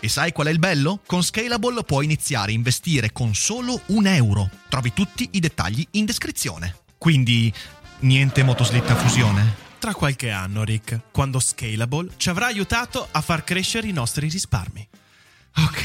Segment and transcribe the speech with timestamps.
[0.00, 1.00] E sai qual è il bello?
[1.06, 4.50] Con Scalable puoi iniziare a investire con solo un euro.
[4.68, 6.76] Trovi tutti i dettagli in descrizione.
[6.98, 7.52] Quindi,
[8.00, 9.62] niente motoslitta a fusione?
[9.78, 14.88] Tra qualche anno, Rick, quando Scalable ci avrà aiutato a far crescere i nostri risparmi.
[15.56, 15.82] Ok.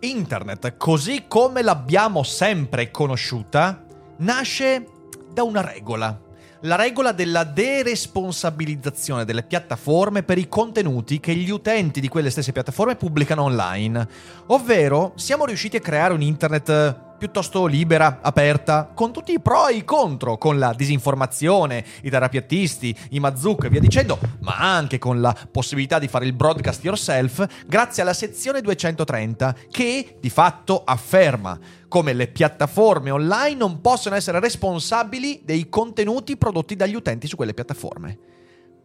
[0.00, 3.84] Internet, così come l'abbiamo sempre conosciuta,
[4.18, 4.86] nasce
[5.32, 6.20] da una regola
[6.66, 12.52] la regola della deresponsabilizzazione delle piattaforme per i contenuti che gli utenti di quelle stesse
[12.52, 14.06] piattaforme pubblicano online.
[14.46, 19.76] Ovvero, siamo riusciti a creare un internet piuttosto libera, aperta, con tutti i pro e
[19.76, 25.20] i contro, con la disinformazione, i terapiattisti, i mazuk e via dicendo, ma anche con
[25.20, 31.58] la possibilità di fare il broadcast yourself, grazie alla sezione 230 che di fatto afferma
[31.88, 37.54] come le piattaforme online non possono essere responsabili dei contenuti prodotti dagli utenti su quelle
[37.54, 38.35] piattaforme.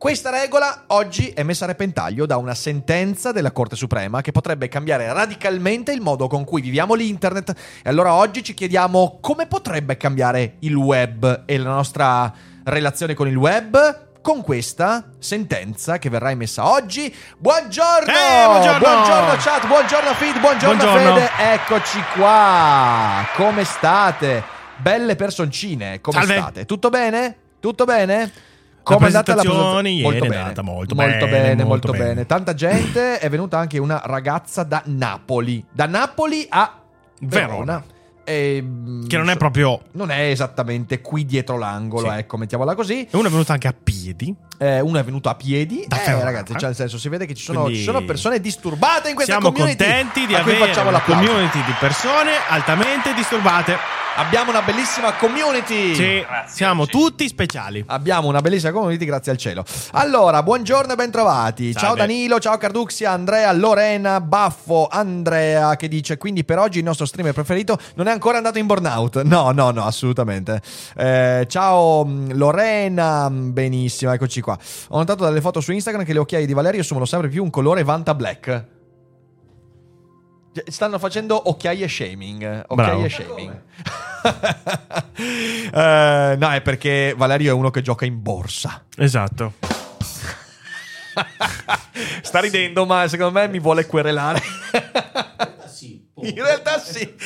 [0.01, 4.67] Questa regola oggi è messa a repentaglio da una sentenza della Corte Suprema che potrebbe
[4.67, 7.53] cambiare radicalmente il modo con cui viviamo l'internet.
[7.83, 13.27] E allora oggi ci chiediamo come potrebbe cambiare il web e la nostra relazione con
[13.27, 17.15] il web con questa sentenza che verrà emessa oggi.
[17.37, 18.11] Buongiorno!
[18.11, 18.79] Eh, buongiorno!
[18.79, 21.15] Buongiorno chat, buongiorno feed, buongiorno, Buongiorno.
[21.15, 23.27] Fede, eccoci qua.
[23.35, 24.43] Come state?
[24.77, 26.37] Belle personcine, come Salve.
[26.37, 26.65] state?
[26.65, 27.35] Tutto bene?
[27.59, 28.49] Tutto bene?
[28.83, 29.89] Come è andata la presentazione presentazione?
[29.91, 32.03] ieri è andata molto molto bene, bene, molto molto bene.
[32.05, 32.25] bene.
[32.25, 35.63] Tanta gente, è venuta anche una ragazza da Napoli.
[35.71, 36.79] Da Napoli a
[37.19, 37.47] Verona.
[37.47, 37.83] Verona.
[38.23, 38.63] E,
[39.07, 39.81] Che non è proprio.
[39.93, 42.17] non è esattamente qui dietro l'angolo, Sì.
[42.19, 43.01] ecco, mettiamola così.
[43.09, 44.33] E uno è venuto anche a piedi.
[44.59, 45.85] Eh, uno è venuto a piedi.
[45.87, 48.39] Da eh, ragazzi, cioè, nel senso, si vede che ci sono, Quindi- ci sono persone
[48.39, 49.83] disturbate in questa Siamo community.
[49.83, 53.75] contenti di avere facciamo una community di persone altamente disturbate.
[54.17, 55.95] Abbiamo una bellissima community.
[55.95, 57.81] Sì, siamo tutti speciali.
[57.87, 59.63] Abbiamo una bellissima community, grazie al cielo.
[59.91, 61.71] Allora, buongiorno e bentrovati.
[61.71, 61.99] Ciao Salve.
[61.99, 67.33] Danilo, ciao Carduxia, Andrea, Lorena, Baffo, Andrea che dice quindi per oggi il nostro streamer
[67.33, 69.21] preferito non è ancora andato in burnout.
[69.31, 70.61] No, no, no, assolutamente.
[70.97, 74.57] Eh, ciao mh, Lorena, mh, benissimo, eccoci qua.
[74.89, 77.49] Ho notato dalle foto su Instagram che le occhiaie di Valerio assumono sempre più un
[77.49, 78.65] colore Vanta Black.
[80.53, 82.65] Cioè, Stanno facendo occhiaie shaming.
[82.67, 83.09] Occhiaie Bravo.
[83.09, 83.61] shaming.
[85.73, 88.83] Eh, no, è perché Valerio è uno che gioca in borsa.
[88.97, 89.53] Esatto.
[92.21, 94.41] Sta ridendo, ma secondo me mi vuole querelare.
[96.23, 96.99] In realtà sì.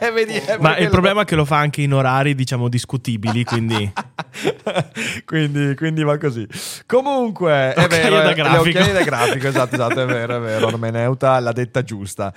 [0.00, 2.34] Eh, vedi, è Ma perché il lo- problema è che lo fa anche in orari,
[2.34, 3.44] diciamo, discutibili.
[3.44, 3.92] Quindi.
[5.24, 6.46] quindi, quindi va così.
[6.86, 8.60] Comunque, è vero, da eh, le grafico.
[8.60, 10.66] occhiaie da grafico, esatto, esatto, è vero, è vero.
[10.66, 12.32] Ormeneuta l'ha detta giusta.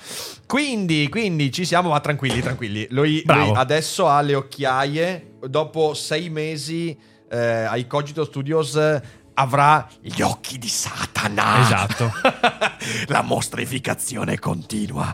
[0.48, 2.88] Quindi, quindi ci siamo, ma tranquilli, tranquilli.
[2.92, 3.46] Lui, Bravo.
[3.50, 5.28] lui adesso ha le occhiaie.
[5.48, 6.96] Dopo sei mesi
[7.30, 9.02] eh, ai Cogito Studios eh,
[9.36, 11.11] avrà gli occhi di Satana.
[11.62, 12.12] Esatto.
[13.08, 15.14] La mostrificazione continua.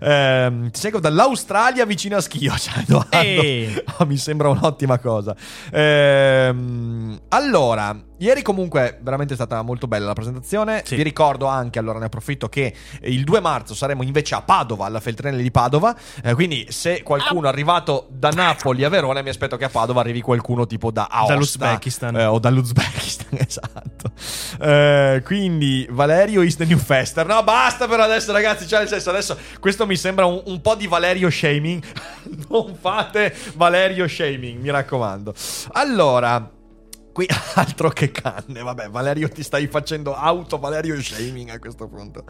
[0.00, 2.54] Ehm, ti seguo dall'Australia vicino a Schio.
[2.58, 2.84] Cioè.
[3.10, 3.84] Eh.
[3.98, 5.34] Oh, mi sembra un'ottima cosa.
[5.72, 10.82] Ehm, allora, ieri comunque veramente è stata molto bella la presentazione.
[10.84, 10.96] Sì.
[10.96, 15.00] Vi ricordo anche, allora ne approfitto, che il 2 marzo saremo invece a Padova, alla
[15.00, 15.96] Feltrinelli di Padova.
[16.22, 20.00] Eh, quindi se qualcuno è arrivato da Napoli a Verona, mi aspetto che a Padova
[20.00, 21.32] arrivi qualcuno tipo da Aosta.
[21.32, 22.16] Dall'Uzbekistan.
[22.16, 24.12] eh, o dall'Uzbekistan, esatto.
[24.60, 27.24] Eh, quindi Valerio is the new fester.
[27.24, 28.66] No, basta per adesso, ragazzi.
[28.66, 31.82] Cioè, nel senso, adesso questo mi sembra un, un po' di Valerio shaming.
[32.50, 35.34] non fate Valerio shaming, mi raccomando.
[35.72, 36.56] Allora.
[37.18, 37.26] Qui
[37.56, 42.22] altro che canne, vabbè, Valerio ti stai facendo auto Valerio shaming a questo punto.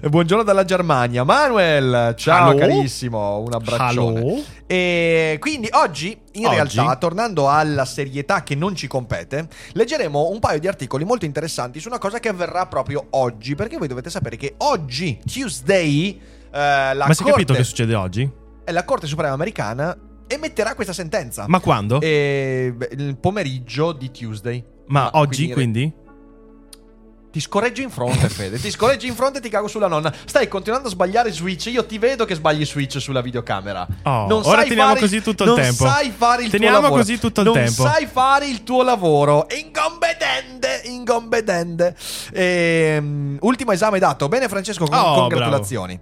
[0.00, 2.58] Eh, Buongiorno dalla Germania, Manuel, ciao Allo?
[2.58, 4.20] carissimo, un abbraccione.
[4.20, 4.42] Allo?
[4.64, 6.54] E quindi oggi, in Oggi?
[6.54, 11.80] realtà, tornando alla serietà che non ci compete, leggeremo un paio di articoli molto interessanti
[11.80, 13.56] su una cosa che avverrà proprio oggi.
[13.56, 16.10] Perché voi dovete sapere che oggi, Tuesday,
[16.52, 17.30] eh, la Ma si è corte...
[17.32, 18.46] capito che succede oggi?
[18.68, 19.96] e la Corte Suprema americana
[20.28, 21.44] emetterà questa sentenza.
[21.48, 22.00] Ma quando?
[22.00, 24.64] E, beh, il pomeriggio di Tuesday.
[24.86, 25.92] Ma oggi quindi?
[27.30, 28.58] Ti scorreggi in fronte, Fede.
[28.58, 30.10] Ti scorreggi in fronte e ti cago sulla nonna.
[30.24, 31.66] Stai continuando a sbagliare Switch.
[31.66, 33.86] Io ti vedo che sbagli Switch sulla videocamera.
[34.04, 35.84] Oh, non ora teniamo fare, così tutto il non tempo.
[35.84, 37.02] Non sai fare il teniamo tuo lavoro.
[37.02, 37.82] così tutto il non tempo.
[37.82, 39.46] sai fare il tuo lavoro.
[39.54, 41.94] Incompetente, incompetente.
[42.32, 44.26] Ehm, ultimo esame dato.
[44.28, 46.00] Bene, Francesco, con- Oh, congratulazioni.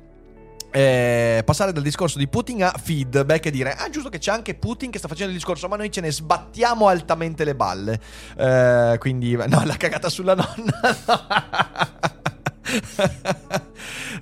[0.79, 4.55] Eh, passare dal discorso di Putin a feedback e dire ah giusto che c'è anche
[4.55, 7.99] Putin che sta facendo il discorso ma noi ce ne sbattiamo altamente le balle
[8.37, 10.81] Eh, quindi no la cagata sulla nonna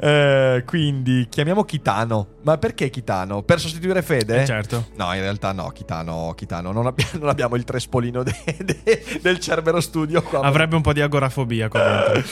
[0.01, 3.43] Eh, quindi chiamiamo Kitano ma perché Kitano?
[3.43, 4.43] per sostituire Fede?
[4.43, 4.89] Eh, certo.
[4.97, 6.71] No, in realtà no, Kitano, Kitano.
[6.73, 10.41] Non, abbiamo, non abbiamo il trespolino de- de- del Cerbero Studio qua.
[10.41, 12.23] Avrebbe un po' di agorafobia dentro.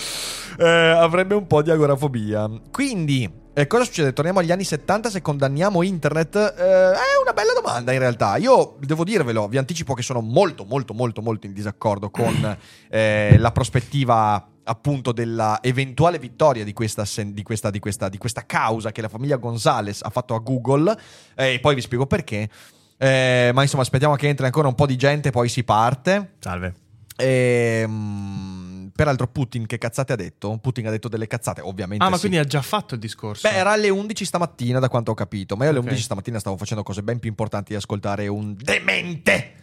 [0.59, 2.51] Eh, avrebbe un po' di agorafobia.
[2.71, 4.13] Quindi, eh, cosa succede?
[4.13, 6.37] Torniamo agli anni 70 se condanniamo internet?
[6.37, 8.37] Eh, è una bella domanda in realtà.
[8.37, 12.57] Io devo dirvelo, vi anticipo che sono molto, molto, molto, molto in disaccordo con
[12.89, 18.47] eh, la prospettiva appunto della eventuale vittoria di questa, di, questa, di, questa, di questa
[18.47, 20.97] causa che la famiglia Gonzales ha fatto a Google
[21.35, 22.49] eh, e poi vi spiego perché.
[22.97, 26.35] Eh, ma insomma, aspettiamo che entri ancora un po' di gente, poi si parte.
[26.39, 26.75] Salve.
[27.17, 28.62] Ehm,
[28.95, 30.59] peraltro, Putin che cazzate ha detto?
[30.61, 32.05] Putin ha detto delle cazzate, ovviamente.
[32.05, 32.21] Ah, ma sì.
[32.23, 33.49] quindi ha già fatto il discorso.
[33.49, 35.57] Beh, era alle 11 stamattina, da quanto ho capito.
[35.57, 35.87] Ma io alle Ok.
[35.87, 39.55] 11 stamattina stavo facendo cose ben più importanti di ascoltare un demente.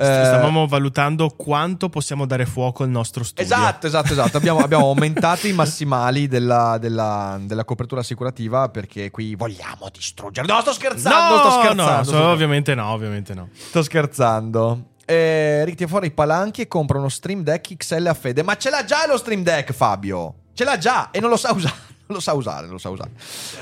[0.00, 3.42] Eh, Stavamo valutando quanto possiamo dare fuoco al nostro studio.
[3.42, 4.36] Esatto, esatto, esatto.
[4.36, 10.46] Abbiamo, abbiamo aumentato i massimali della, della- della copertura assicurativa perché qui vogliamo distruggere.
[10.46, 11.82] No, sto scherzando, No, sto scherzando.
[11.96, 13.48] no, sto so- ovviamente no, ovviamente no.
[13.52, 14.90] Sto scherzando.
[15.10, 18.42] Eh, Rick tira fuori i palanchi e compra uno Stream Deck XL a fede.
[18.42, 20.34] Ma ce l'ha già lo Stream Deck, Fabio.
[20.52, 21.86] Ce l'ha già e non lo sa usare.
[22.08, 23.10] Non lo sa usare, non lo sa usare.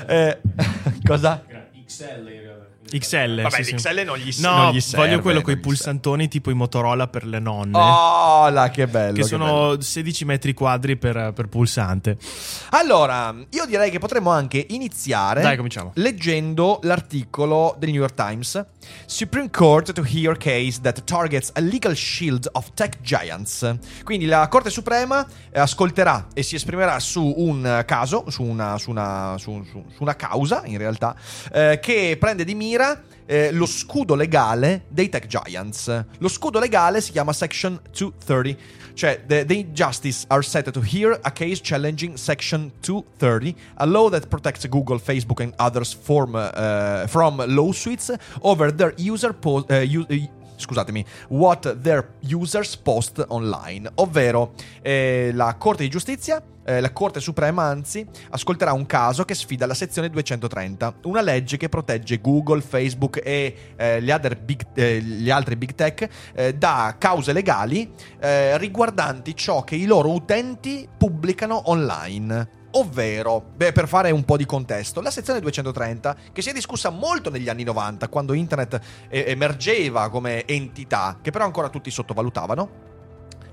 [0.07, 0.39] Eh,
[1.05, 1.43] cosa?
[1.85, 2.56] XL in realtà.
[2.89, 3.41] XL.
[3.43, 3.73] Vabbè, sì, sì.
[3.75, 5.05] l'XL non gli, No, non gli serve.
[5.07, 7.71] voglio quello con i pulsantoni tipo i Motorola per le nonne.
[7.73, 7.89] serve.
[7.89, 9.13] Oh, là, che bello.
[9.13, 9.81] che che sono bello.
[9.81, 12.17] 16 metri quadri per, per pulsante.
[12.71, 15.91] Allora, io direi che potremmo anche iniziare Dai, cominciamo.
[15.95, 18.65] leggendo l'articolo del New York Times.
[19.05, 23.75] Supreme Court to hear case that targets a legal shield of tech giants.
[24.03, 28.89] Quindi la Corte Suprema eh, ascolterà e si esprimerà su un caso, su una, su
[28.89, 31.15] una, su- su- su una causa in realtà,
[31.51, 32.76] eh, che prende di mira
[33.27, 36.05] eh, lo scudo legale dei tech giants.
[36.19, 38.57] Lo scudo legale si chiama Section 230,
[38.93, 44.09] cioè the, the justice are set to hear a case challenging Section 230, a law
[44.09, 49.85] that protects Google, Facebook and others from, uh, from lawsuits over their user po- uh,
[50.57, 57.19] Scusatemi, what their users post online, ovvero eh, la Corte di Giustizia, eh, la Corte
[57.19, 62.61] Suprema anzi, ascolterà un caso che sfida la sezione 230, una legge che protegge Google,
[62.61, 67.89] Facebook e eh, gli, eh, altri big tech eh, da cause legali
[68.19, 72.56] eh, riguardanti ciò che i loro utenti pubblicano online.
[72.71, 76.89] Ovvero, beh, per fare un po' di contesto, la sezione 230, che si è discussa
[76.89, 78.79] molto negli anni 90, quando internet
[79.09, 82.86] eh, emergeva come entità, che però ancora tutti sottovalutavano,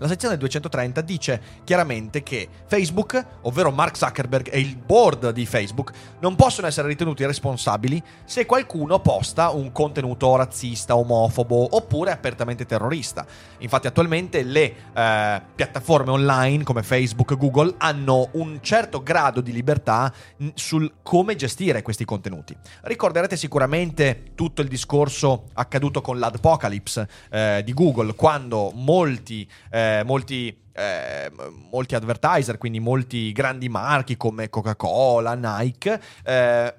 [0.05, 5.93] la sezione 230 dice chiaramente che Facebook, ovvero Mark Zuckerberg e il board di Facebook,
[6.21, 13.25] non possono essere ritenuti responsabili se qualcuno posta un contenuto razzista, omofobo oppure apertamente terrorista.
[13.59, 19.53] Infatti attualmente le eh, piattaforme online come Facebook e Google hanno un certo grado di
[19.53, 22.55] libertà mh, sul come gestire questi contenuti.
[22.83, 30.57] Ricorderete sicuramente tutto il discorso accaduto con l'Adpocalypse eh, di Google, quando molti, eh, molti,
[30.73, 31.31] eh,
[31.71, 36.75] molti advertiser, quindi molti grandi marchi come Coca-Cola, Nike, eh,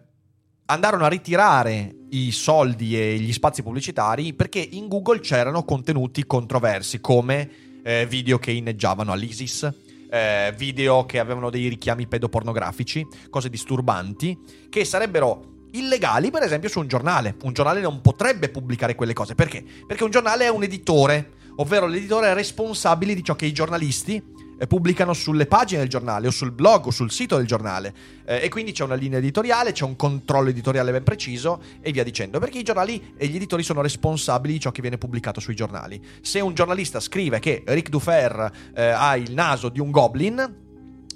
[0.65, 6.99] andarono a ritirare i soldi e gli spazi pubblicitari perché in Google c'erano contenuti controversi
[6.99, 7.49] come
[7.83, 9.71] eh, video che inneggiavano all'ISIS,
[10.09, 14.37] eh, video che avevano dei richiami pedopornografici, cose disturbanti,
[14.69, 17.35] che sarebbero illegali per esempio su un giornale.
[17.43, 19.35] Un giornale non potrebbe pubblicare quelle cose.
[19.35, 19.63] Perché?
[19.85, 24.21] Perché un giornale è un editore, ovvero l'editore è responsabile di ciò che i giornalisti
[24.57, 27.93] eh, pubblicano sulle pagine del giornale o sul blog o sul sito del giornale
[28.25, 32.03] Eh, e quindi c'è una linea editoriale, c'è un controllo editoriale ben preciso e via
[32.03, 35.55] dicendo, perché i giornali e gli editori sono responsabili di ciò che viene pubblicato sui
[35.55, 36.01] giornali.
[36.21, 40.63] Se un giornalista scrive che Ric Dufer eh, ha il naso di un goblin,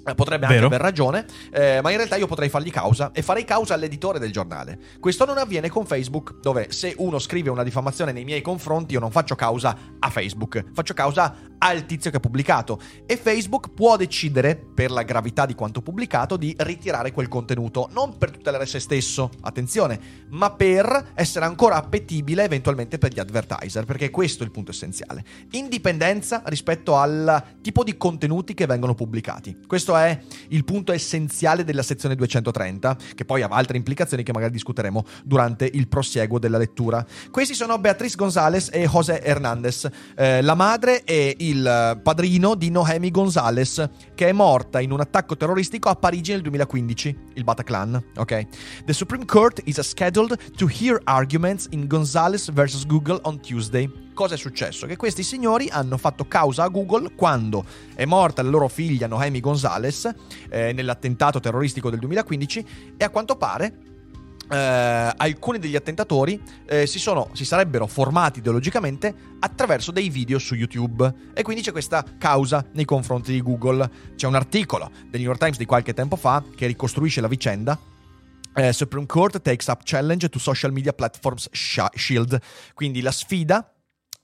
[0.04, 0.66] eh, Potrebbe anche Vero.
[0.66, 4.32] aver ragione, eh, ma in realtà io potrei fargli causa e farei causa all'editore del
[4.32, 4.78] giornale.
[5.00, 9.00] Questo non avviene con Facebook, dove se uno scrive una diffamazione nei miei confronti, io
[9.00, 13.70] non faccio causa a a Facebook, faccio causa al tizio che ha pubblicato e Facebook
[13.74, 18.66] può decidere, per la gravità di quanto pubblicato, di ritirare quel contenuto, non per tutelare
[18.66, 24.46] se stesso, attenzione, ma per essere ancora appetibile eventualmente per gli advertiser, perché questo è
[24.46, 25.22] il punto essenziale.
[25.52, 29.58] Indipendenza rispetto al tipo di contenuti che vengono pubblicati.
[29.66, 34.52] Questo è il punto essenziale della sezione 230, che poi ha altre implicazioni che magari
[34.52, 37.04] discuteremo durante il prosieguo della lettura.
[37.30, 43.10] Questi sono Beatriz González e José Hernández, eh, la madre e il padrino di Noemi
[43.10, 48.46] González, che è morta in un attacco terroristico a Parigi nel 2015, il Bataclan, ok?
[48.84, 52.86] The Supreme Court is scheduled to hear arguments in González vs.
[52.86, 54.09] Google on Tuesday.
[54.20, 54.86] Cosa è successo?
[54.86, 59.40] Che questi signori hanno fatto causa a Google quando è morta la loro figlia Noemi
[59.40, 60.14] González
[60.50, 62.66] eh, nell'attentato terroristico del 2015
[62.98, 63.78] e a quanto pare
[64.46, 64.56] eh,
[65.16, 71.30] alcuni degli attentatori eh, si, sono, si, sarebbero formati ideologicamente attraverso dei video su YouTube
[71.32, 73.90] e quindi c'è questa causa nei confronti di Google.
[74.16, 77.78] C'è un articolo del New York Times di qualche tempo fa che ricostruisce la vicenda.
[78.52, 82.38] Eh, Supreme Court takes up challenge to social media platforms Shield.
[82.74, 83.72] Quindi la sfida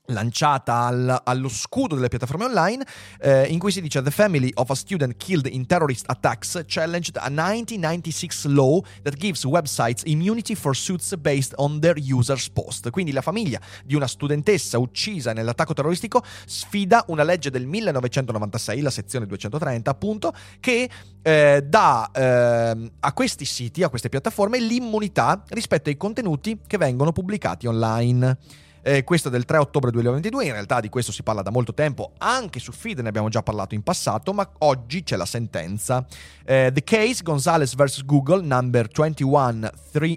[0.07, 2.85] lanciata al, allo scudo delle piattaforme online
[3.19, 7.17] eh, in cui si dice The family of a student killed in terrorist attacks challenged
[7.17, 12.89] a 1996 law that gives websites immunity for suits based on their users post.
[12.89, 18.89] Quindi la famiglia di una studentessa uccisa nell'attacco terroristico sfida una legge del 1996, la
[18.89, 20.89] sezione 230 appunto, che
[21.21, 27.11] eh, dà eh, a questi siti, a queste piattaforme l'immunità rispetto ai contenuti che vengono
[27.11, 31.51] pubblicati online eh, questo del 3 ottobre 2022, in realtà di questo si parla da
[31.51, 35.25] molto tempo, anche su Feed ne abbiamo già parlato in passato, ma oggi c'è la
[35.25, 36.05] sentenza.
[36.45, 38.05] Eh, the case Gonzalez vs.
[38.05, 40.15] Google number 21 3, uh,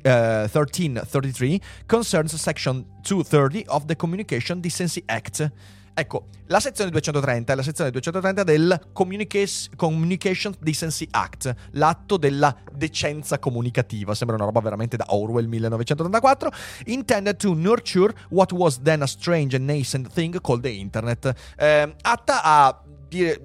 [0.48, 5.50] 1333 concerns section 230 of the Communication Decency Act.
[5.92, 13.38] Ecco, la sezione 230 è la sezione 230 del Communication Decency Act, l'atto della decenza
[13.38, 16.50] comunicativa, sembra una roba veramente da Orwell 1984,
[16.86, 21.94] intended to nurture what was then a strange and nascent thing called the internet, eh,
[22.00, 22.82] atta a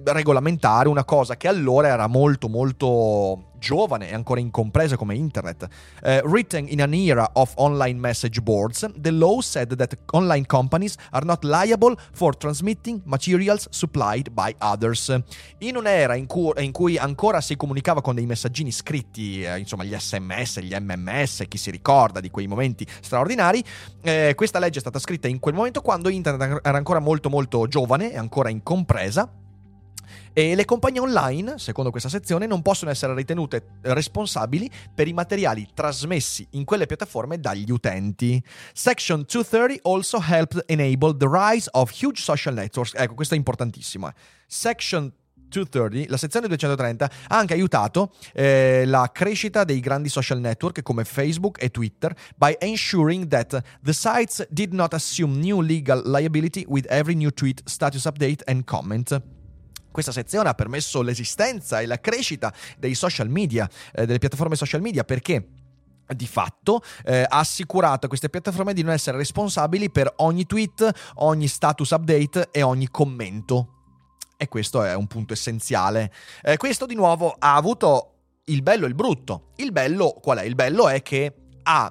[0.04, 5.66] regolamentare una cosa che allora era molto molto giovane e ancora incompresa come internet.
[6.02, 10.96] Uh, written in an era of online message boards, the law said that online companies
[11.10, 15.08] are not liable for transmitting materials supplied by others.
[15.58, 19.84] In un'era in cui, in cui ancora si comunicava con dei messaggini scritti, eh, insomma
[19.84, 23.62] gli sms, gli mms, chi si ricorda di quei momenti straordinari,
[24.02, 27.66] eh, questa legge è stata scritta in quel momento quando internet era ancora molto molto
[27.66, 29.30] giovane e ancora incompresa
[30.38, 35.66] e le compagnie online, secondo questa sezione, non possono essere ritenute responsabili per i materiali
[35.72, 38.44] trasmessi in quelle piattaforme dagli utenti.
[38.74, 42.92] Section 230 also helped enable the rise of huge social networks.
[42.94, 44.12] Ecco, questo è importantissimo.
[44.46, 45.10] Section
[45.48, 51.04] 230, la sezione 230 ha anche aiutato eh, la crescita dei grandi social network come
[51.04, 56.84] Facebook e Twitter by ensuring that the sites did not assume new legal liability with
[56.90, 59.18] every new tweet, status update and comment.
[59.96, 64.82] Questa sezione ha permesso l'esistenza e la crescita dei social media, eh, delle piattaforme social
[64.82, 65.48] media, perché
[66.14, 71.14] di fatto eh, ha assicurato a queste piattaforme di non essere responsabili per ogni tweet,
[71.14, 73.68] ogni status update e ogni commento.
[74.36, 76.12] E questo è un punto essenziale.
[76.42, 79.52] Eh, questo di nuovo ha avuto il bello e il brutto.
[79.56, 80.42] Il bello qual è?
[80.42, 81.90] Il bello è che ha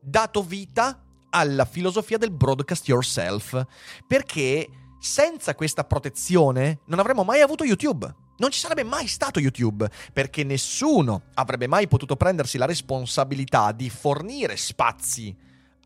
[0.00, 3.62] dato vita alla filosofia del broadcast yourself,
[4.06, 4.66] perché
[5.02, 8.14] senza questa protezione non avremmo mai avuto YouTube.
[8.36, 13.90] Non ci sarebbe mai stato YouTube, perché nessuno avrebbe mai potuto prendersi la responsabilità di
[13.90, 15.36] fornire spazi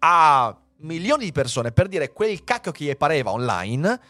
[0.00, 4.00] a milioni di persone per dire quel cacchio che gli pareva online,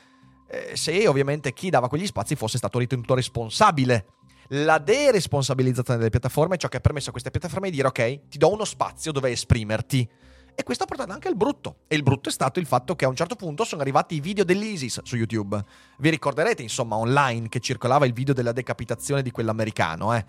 [0.48, 4.06] eh, se ovviamente chi dava quegli spazi fosse stato ritenuto responsabile.
[4.50, 8.28] La deresponsabilizzazione delle piattaforme è ciò che ha permesso a queste piattaforme di dire ok,
[8.28, 10.08] ti do uno spazio dove esprimerti.
[10.58, 11.80] E questo ha portato anche al brutto.
[11.86, 14.20] E il brutto è stato il fatto che a un certo punto sono arrivati i
[14.20, 15.62] video dell'ISIS su YouTube.
[15.98, 20.25] Vi ricorderete, insomma, online che circolava il video della decapitazione di quell'americano, eh?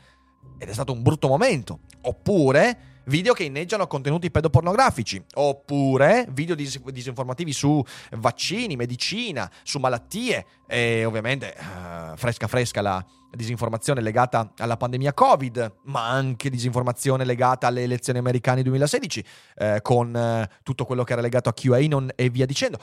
[0.57, 1.79] Ed è stato un brutto momento.
[2.01, 7.83] Oppure video che inneggiano contenuti pedopornografici, oppure video dis- disinformativi su
[8.17, 15.75] vaccini, medicina, su malattie e ovviamente uh, fresca fresca la disinformazione legata alla pandemia Covid,
[15.85, 19.23] ma anche disinformazione legata alle elezioni americane 2016
[19.55, 22.79] eh, con eh, tutto quello che era legato a QAnon e via dicendo.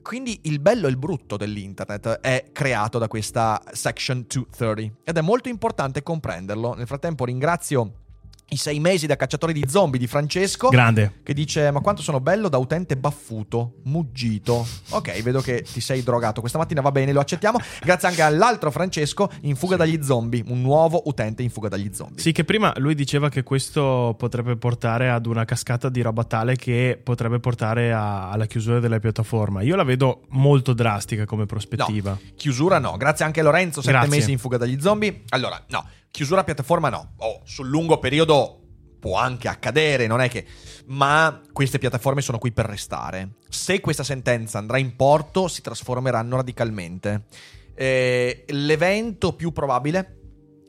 [0.00, 5.20] Quindi il bello e il brutto dell'internet è creato da questa Section 230 ed è
[5.20, 6.74] molto importante comprenderlo.
[6.74, 8.06] Nel frattempo ringrazio
[8.50, 10.68] i sei mesi da cacciatori di zombie di Francesco.
[10.68, 11.20] Grande.
[11.22, 14.66] Che dice: Ma quanto sono bello da utente baffuto, muggito.
[14.90, 17.58] Ok, vedo che ti sei drogato questa mattina, va bene, lo accettiamo.
[17.82, 22.20] Grazie anche all'altro Francesco in fuga dagli zombie, un nuovo utente in fuga dagli zombie.
[22.22, 26.56] Sì, che prima lui diceva che questo potrebbe portare ad una cascata di roba tale
[26.56, 29.60] che potrebbe portare a- alla chiusura della piattaforma.
[29.62, 32.10] Io la vedo molto drastica come prospettiva.
[32.12, 32.96] No, chiusura no.
[32.96, 34.10] Grazie anche a Lorenzo, sette Grazie.
[34.16, 35.22] mesi in fuga dagli zombie.
[35.28, 37.14] Allora, no, chiusura piattaforma no.
[37.18, 38.60] Oh, sul lungo periodo
[38.98, 40.46] può anche accadere, non è che...
[40.86, 43.34] Ma queste piattaforme sono qui per restare.
[43.48, 47.26] Se questa sentenza andrà in porto, si trasformeranno radicalmente.
[47.74, 50.16] Eh, l'evento più probabile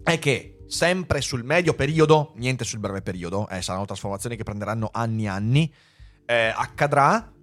[0.03, 4.89] è che sempre sul medio periodo, niente sul breve periodo, eh, saranno trasformazioni che prenderanno
[4.91, 5.73] anni e anni,
[6.25, 7.33] eh, accadrà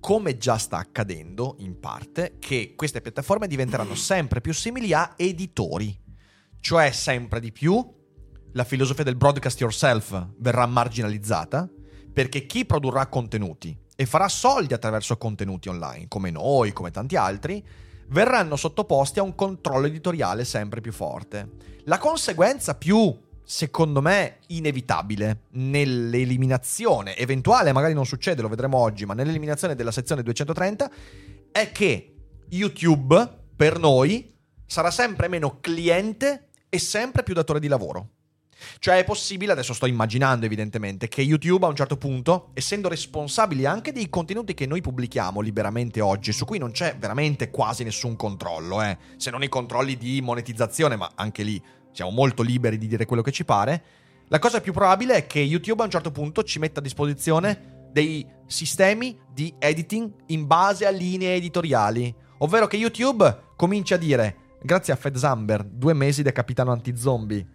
[0.00, 5.96] come già sta accadendo in parte, che queste piattaforme diventeranno sempre più simili a editori.
[6.62, 7.84] Cioè sempre di più
[8.52, 11.68] la filosofia del broadcast yourself verrà marginalizzata
[12.12, 17.66] perché chi produrrà contenuti e farà soldi attraverso contenuti online, come noi, come tanti altri,
[18.10, 21.50] verranno sottoposti a un controllo editoriale sempre più forte.
[21.86, 29.14] La conseguenza più, secondo me, inevitabile nell'eliminazione, eventuale, magari non succede, lo vedremo oggi, ma
[29.14, 30.90] nell'eliminazione della sezione 230,
[31.50, 32.14] è che
[32.50, 34.32] YouTube, per noi,
[34.64, 38.08] sarà sempre meno cliente e sempre più datore di lavoro.
[38.78, 43.66] Cioè è possibile, adesso sto immaginando evidentemente, che YouTube a un certo punto, essendo responsabili
[43.66, 48.16] anche dei contenuti che noi pubblichiamo liberamente oggi, su cui non c'è veramente quasi nessun
[48.16, 51.62] controllo, eh, se non i controlli di monetizzazione, ma anche lì
[51.92, 53.84] siamo molto liberi di dire quello che ci pare,
[54.28, 57.88] la cosa più probabile è che YouTube a un certo punto ci metta a disposizione
[57.92, 64.36] dei sistemi di editing in base a linee editoriali, ovvero che YouTube cominci a dire,
[64.62, 67.46] grazie a Fed Zamber, due mesi da capitano anti-zombie,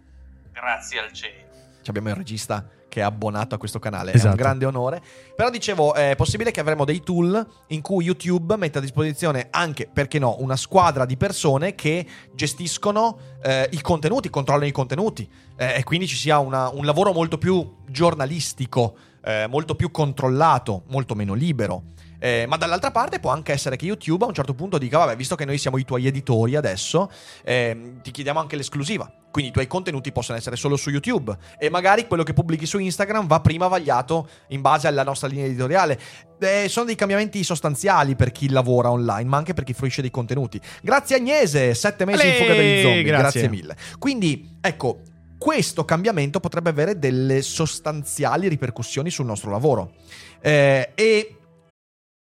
[0.52, 1.46] Grazie al cielo.
[1.82, 4.30] Ci abbiamo il regista che è abbonato a questo canale, è Esatto.
[4.30, 5.00] un grande onore.
[5.36, 9.88] Però dicevo, è possibile che avremo dei tool in cui YouTube mette a disposizione anche,
[9.92, 15.76] perché no, una squadra di persone che gestiscono eh, i contenuti, controllano i contenuti eh,
[15.76, 21.14] e quindi ci sia una- un lavoro molto più giornalistico, eh, molto più controllato, molto
[21.14, 21.82] meno libero.
[22.18, 25.16] Eh, ma dall'altra parte può anche essere che YouTube a un certo punto dica: Vabbè,
[25.16, 27.10] visto che noi siamo i tuoi editori adesso,
[27.44, 29.10] ehm, ti chiediamo anche l'esclusiva.
[29.30, 31.36] Quindi i tuoi contenuti possono essere solo su YouTube.
[31.58, 35.44] E magari quello che pubblichi su Instagram va prima vagliato in base alla nostra linea
[35.44, 35.98] editoriale.
[36.40, 40.10] Eh, sono dei cambiamenti sostanziali per chi lavora online, ma anche per chi fruisce dei
[40.10, 40.60] contenuti.
[40.82, 43.02] Grazie Agnese, sette mesi in Ale, fuga degli zombie.
[43.02, 43.40] grazie.
[43.40, 43.76] Grazie mille.
[43.98, 45.02] Quindi, ecco.
[45.38, 49.92] Questo cambiamento potrebbe avere delle sostanziali ripercussioni sul nostro lavoro.
[50.40, 51.37] Eh, e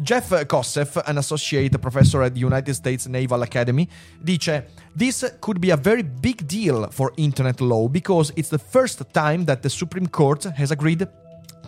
[0.00, 3.88] Jeff Kossef, an associate professor at the United States Naval Academy,
[4.22, 4.62] dice:
[4.94, 9.44] This could be a very big deal for internet law because it's the first time
[9.46, 11.06] that the Supreme Court has agreed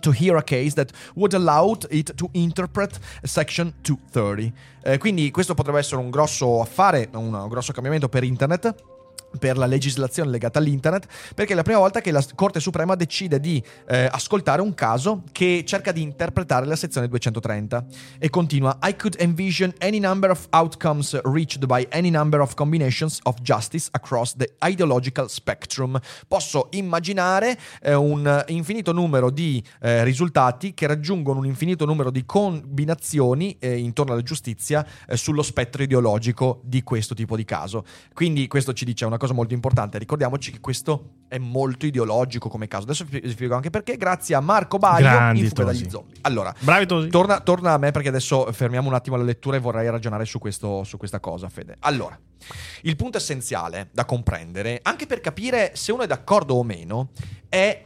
[0.01, 4.53] to hear a case that would allow it to interpret Section 230.
[4.83, 8.73] Eh, quindi questo potrebbe essere un grosso affare, un grosso cambiamento per internet
[9.39, 13.39] per la legislazione legata all'internet, perché è la prima volta che la Corte Suprema decide
[13.39, 17.85] di eh, ascoltare un caso che cerca di interpretare la sezione 230
[18.19, 23.19] e continua I could envision any number of outcomes reached by any number of combinations
[23.23, 25.99] of justice across the ideological spectrum.
[26.27, 32.25] Posso immaginare eh, un infinito numero di eh, risultati che raggiungono un infinito numero di
[32.25, 37.85] combinazioni eh, intorno alla giustizia eh, sullo spettro ideologico di questo tipo di caso.
[38.13, 39.99] Quindi questo ci dice una cosa molto importante.
[39.99, 42.85] Ricordiamoci che questo è molto ideologico come caso.
[42.85, 43.95] Adesso vi spiego anche perché.
[43.95, 45.81] Grazie a Marco Baio Grandi in fuga Tosi.
[45.81, 46.17] dagli zombie.
[46.21, 47.09] Allora, Bravi Tosi.
[47.09, 50.39] torna, torna a me perché adesso fermiamo un attimo la lettura e vorrei ragionare su,
[50.39, 51.75] questo, su questa cosa, Fede.
[51.81, 52.19] Allora,
[52.81, 57.11] il punto essenziale da comprendere, anche per capire se uno è d'accordo o meno,
[57.47, 57.83] è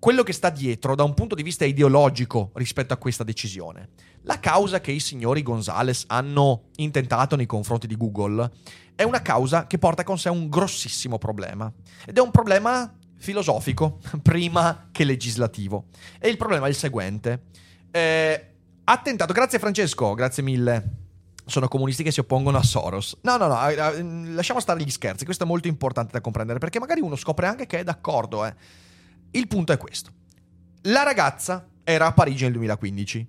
[0.00, 3.90] quello che sta dietro da un punto di vista ideologico rispetto a questa decisione.
[4.22, 8.50] La causa che i signori Gonzales hanno intentato nei confronti di Google
[8.96, 11.70] è una causa che porta con sé un grossissimo problema.
[12.06, 15.86] Ed è un problema filosofico, prima che legislativo.
[16.18, 17.44] E il problema è il seguente.
[17.90, 18.46] Eh,
[18.84, 20.96] ha tentato, grazie Francesco, grazie mille.
[21.44, 23.18] Sono comunisti che si oppongono a Soros.
[23.22, 26.58] No, no, no, eh, eh, lasciamo stare gli scherzi, questo è molto importante da comprendere,
[26.58, 28.54] perché magari uno scopre anche che è d'accordo, eh.
[29.32, 30.10] Il punto è questo.
[30.82, 33.26] La ragazza era a Parigi nel 2015.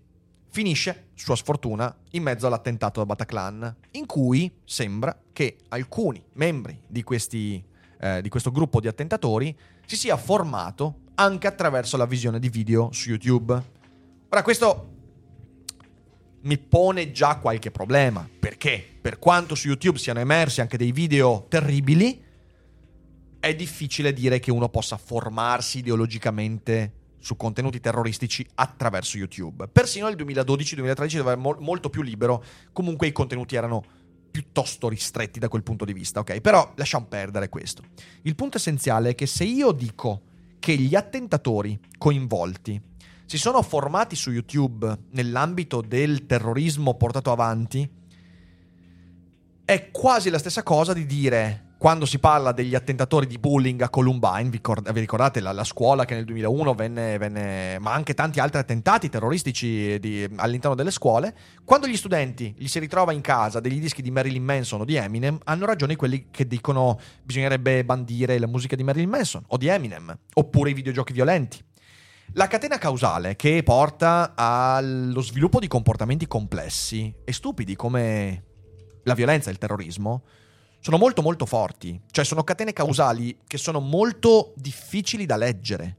[0.49, 7.03] Finisce, sua sfortuna, in mezzo all'attentato da Bataclan, in cui sembra che alcuni membri di,
[7.03, 7.63] questi,
[7.99, 12.89] eh, di questo gruppo di attentatori si sia formato anche attraverso la visione di video
[12.91, 13.63] su YouTube.
[14.29, 14.89] Ora, questo
[16.41, 21.45] mi pone già qualche problema, perché per quanto su YouTube siano emersi anche dei video
[21.47, 22.29] terribili,
[23.41, 29.67] è difficile dire che uno possa formarsi ideologicamente su contenuti terroristici attraverso YouTube.
[29.67, 33.83] Persino nel 2012-2013, dove era mo- molto più libero, comunque i contenuti erano
[34.29, 36.39] piuttosto ristretti da quel punto di vista, ok?
[36.39, 37.83] Però lasciamo perdere questo.
[38.21, 40.21] Il punto essenziale è che se io dico
[40.59, 42.79] che gli attentatori coinvolti
[43.25, 47.89] si sono formati su YouTube nell'ambito del terrorismo portato avanti,
[49.65, 53.89] è quasi la stessa cosa di dire quando si parla degli attentatori di bullying a
[53.89, 54.61] Columbine, vi,
[54.99, 59.97] ricordate la, la, scuola che nel 2001 venne, venne, ma anche tanti altri attentati terroristici
[59.97, 64.11] di, all'interno delle scuole, quando gli studenti gli si ritrova in casa degli dischi di
[64.11, 68.83] Marilyn Manson o di Eminem, hanno ragione quelli che dicono bisognerebbe bandire la musica di
[68.83, 71.57] Marilyn Manson o di Eminem, oppure i videogiochi violenti.
[72.33, 78.43] La catena causale che porta allo sviluppo di comportamenti complessi e stupidi come
[79.01, 80.25] la violenza e il terrorismo
[80.81, 85.97] sono molto molto forti, cioè sono catene causali che sono molto difficili da leggere.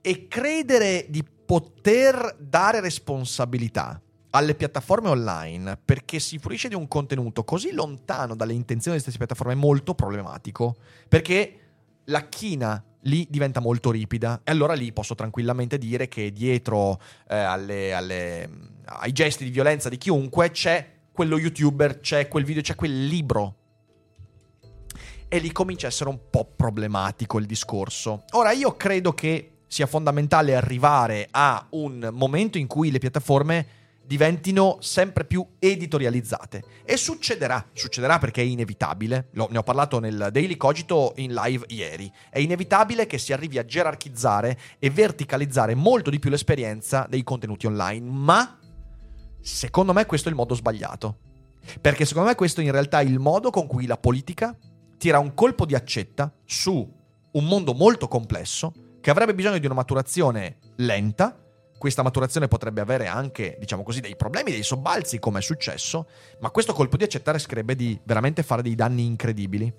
[0.00, 4.00] E credere di poter dare responsabilità
[4.30, 9.16] alle piattaforme online perché si fruisce di un contenuto così lontano dalle intenzioni delle stesse
[9.16, 10.76] piattaforme è molto problematico
[11.08, 11.60] perché
[12.04, 14.40] la china lì diventa molto ripida.
[14.42, 18.50] E allora lì posso tranquillamente dire che dietro eh, alle, alle,
[18.84, 23.57] ai gesti di violenza di chiunque c'è quello youtuber, c'è quel video, c'è quel libro
[25.28, 28.24] e lì comincia a essere un po' problematico il discorso.
[28.32, 33.76] Ora io credo che sia fondamentale arrivare a un momento in cui le piattaforme
[34.08, 36.64] diventino sempre più editorializzate.
[36.82, 41.66] E succederà, succederà perché è inevitabile, Lo, ne ho parlato nel Daily Cogito in live
[41.68, 47.22] ieri, è inevitabile che si arrivi a gerarchizzare e verticalizzare molto di più l'esperienza dei
[47.22, 48.58] contenuti online, ma
[49.42, 51.18] secondo me questo è il modo sbagliato.
[51.78, 54.56] Perché secondo me questo in realtà è il modo con cui la politica
[54.98, 56.96] tira un colpo di accetta su
[57.30, 61.36] un mondo molto complesso che avrebbe bisogno di una maturazione lenta.
[61.78, 66.08] Questa maturazione potrebbe avere anche, diciamo così, dei problemi, dei sobbalzi, come è successo,
[66.40, 69.72] ma questo colpo di accetta rischierebbe di veramente fare dei danni incredibili.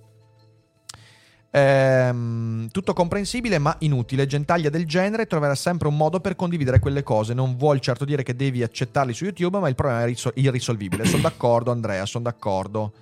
[1.52, 4.28] Ehm, tutto comprensibile ma inutile.
[4.28, 7.34] Gentaglia del genere troverà sempre un modo per condividere quelle cose.
[7.34, 11.06] Non vuol certo dire che devi accettarli su YouTube, ma il problema è irrisolvibile.
[11.06, 12.94] Sono d'accordo, Andrea, sono d'accordo.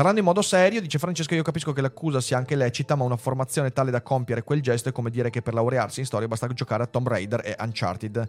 [0.00, 3.18] Parlando in modo serio, dice Francesco, io capisco che l'accusa sia anche lecita, ma una
[3.18, 6.46] formazione tale da compiere quel gesto è come dire che per laurearsi in storia basta
[6.46, 8.26] giocare a Tomb Raider e Uncharted.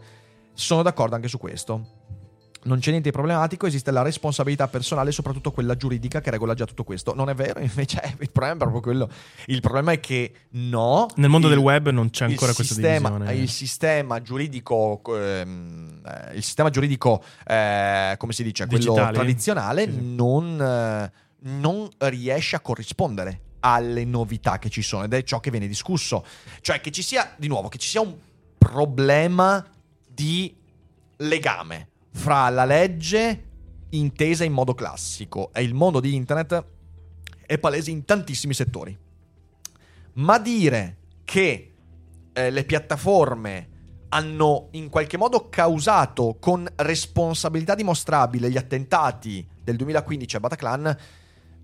[0.52, 1.86] Sono d'accordo anche su questo.
[2.64, 6.66] Non c'è niente di problematico, esiste la responsabilità personale soprattutto quella giuridica che regola già
[6.66, 7.16] tutto questo.
[7.16, 9.10] Non è vero, invece eh, il problema è proprio quello.
[9.46, 11.08] Il problema è che no.
[11.16, 13.34] Nel mondo il, del web non c'è ancora questa sistema, divisione.
[13.42, 19.14] Il sistema giuridico, ehm, eh, il sistema giuridico, eh, come si dice, quello Digitale.
[19.14, 20.16] tradizionale, Sì, sì.
[20.16, 25.52] non eh, non riesce a corrispondere alle novità che ci sono ed è ciò che
[25.52, 26.26] viene discusso.
[26.62, 28.16] Cioè che ci sia, di nuovo, che ci sia un
[28.58, 29.66] problema
[30.08, 30.56] di
[31.18, 33.50] legame fra la legge
[33.90, 36.64] intesa in modo classico e il mondo di internet
[37.46, 38.98] è palese in tantissimi settori.
[40.14, 41.74] Ma dire che
[42.34, 43.70] eh, le piattaforme
[44.10, 50.98] hanno in qualche modo causato con responsabilità dimostrabile gli attentati del 2015 a Bataclan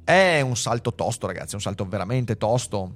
[0.07, 2.93] è un salto tosto, ragazzi, è un salto veramente tosto.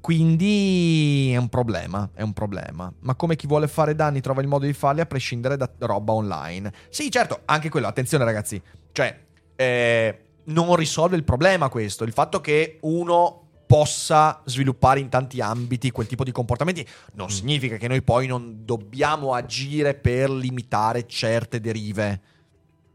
[0.00, 2.90] Quindi è un problema, è un problema.
[3.00, 6.14] Ma come chi vuole fare danni trova il modo di farli a prescindere da roba
[6.14, 6.72] online.
[6.88, 9.14] Sì, certo, anche quello, attenzione ragazzi, cioè
[9.56, 15.90] eh, non risolve il problema questo, il fatto che uno possa sviluppare in tanti ambiti
[15.90, 21.60] quel tipo di comportamenti non significa che noi poi non dobbiamo agire per limitare certe
[21.60, 22.20] derive.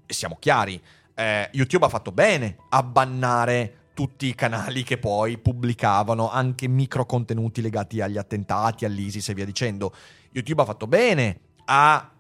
[0.08, 0.82] E siamo chiari,
[1.16, 7.06] eh, YouTube ha fatto bene a bannare tutti i canali che poi pubblicavano anche micro
[7.06, 9.94] contenuti legati agli attentati, all'ISIS e via dicendo.
[10.32, 12.12] YouTube ha fatto bene a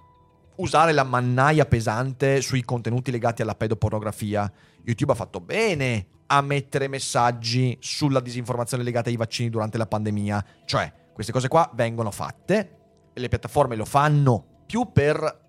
[0.57, 4.51] usare la mannaia pesante sui contenuti legati alla pedopornografia.
[4.83, 10.45] YouTube ha fatto bene a mettere messaggi sulla disinformazione legata ai vaccini durante la pandemia.
[10.65, 12.77] Cioè, queste cose qua vengono fatte,
[13.13, 15.41] le piattaforme lo fanno più per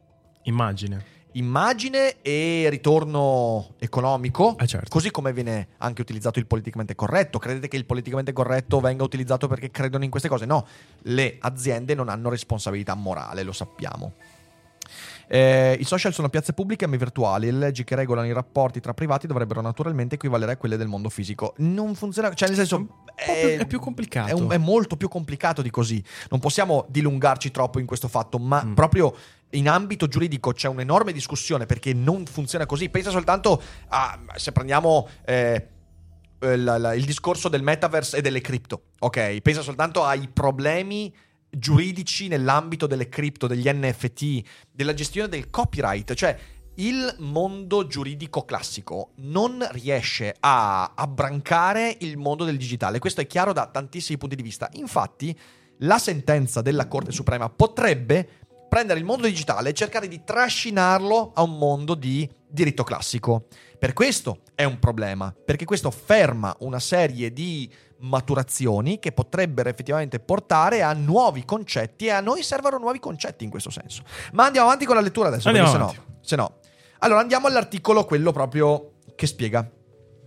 [0.45, 1.13] Immagine.
[1.37, 4.89] Immagine e ritorno economico, Eh, certo.
[4.91, 7.39] così come viene anche utilizzato il politicamente corretto.
[7.39, 10.47] Credete che il politicamente corretto venga utilizzato perché credono in queste cose?
[10.47, 10.67] No,
[11.03, 14.13] le aziende non hanno responsabilità morale, lo sappiamo.
[15.27, 18.93] Eh, I social sono piazze pubbliche ma virtuali le leggi che regolano i rapporti tra
[18.93, 21.55] privati dovrebbero naturalmente equivalere a quelle del mondo fisico.
[21.59, 22.85] Non funziona, cioè nel senso...
[22.85, 24.29] Po' più- è più complicato.
[24.29, 26.03] È, un- è molto più complicato di così.
[26.31, 28.75] Non possiamo dilungarci troppo in questo fatto, ma Mm.
[28.75, 29.15] proprio
[29.55, 32.89] in ambito giuridico c'è un'enorme discussione perché non funziona così.
[32.89, 35.69] Pensa soltanto a se prendiamo eh,
[36.41, 39.41] eh, la- il discorso del metaverse e delle cripto, ok?
[39.41, 41.15] Pensa soltanto ai problemi
[41.49, 46.37] giuridici nell'ambito delle cripto, degli NFT, della gestione del copyright, cioè
[46.77, 52.99] il mondo giuridico classico non riesce a abbrancare il mondo del digitale.
[52.99, 54.69] Questo è chiaro da tantissimi punti di vista.
[54.73, 55.39] Infatti,
[55.79, 58.44] la sentenza della Corte Suprema potrebbe
[58.75, 63.47] prendere il mondo digitale e cercare di trascinarlo a un mondo di diritto classico.
[63.79, 70.19] Per questo è un problema, perché questo ferma una serie di maturazioni che potrebbero effettivamente
[70.19, 74.03] portare a nuovi concetti e a noi servono nuovi concetti in questo senso.
[74.33, 76.59] Ma andiamo avanti con la lettura adesso, se no, se no.
[76.99, 79.71] Allora andiamo all'articolo quello proprio che spiega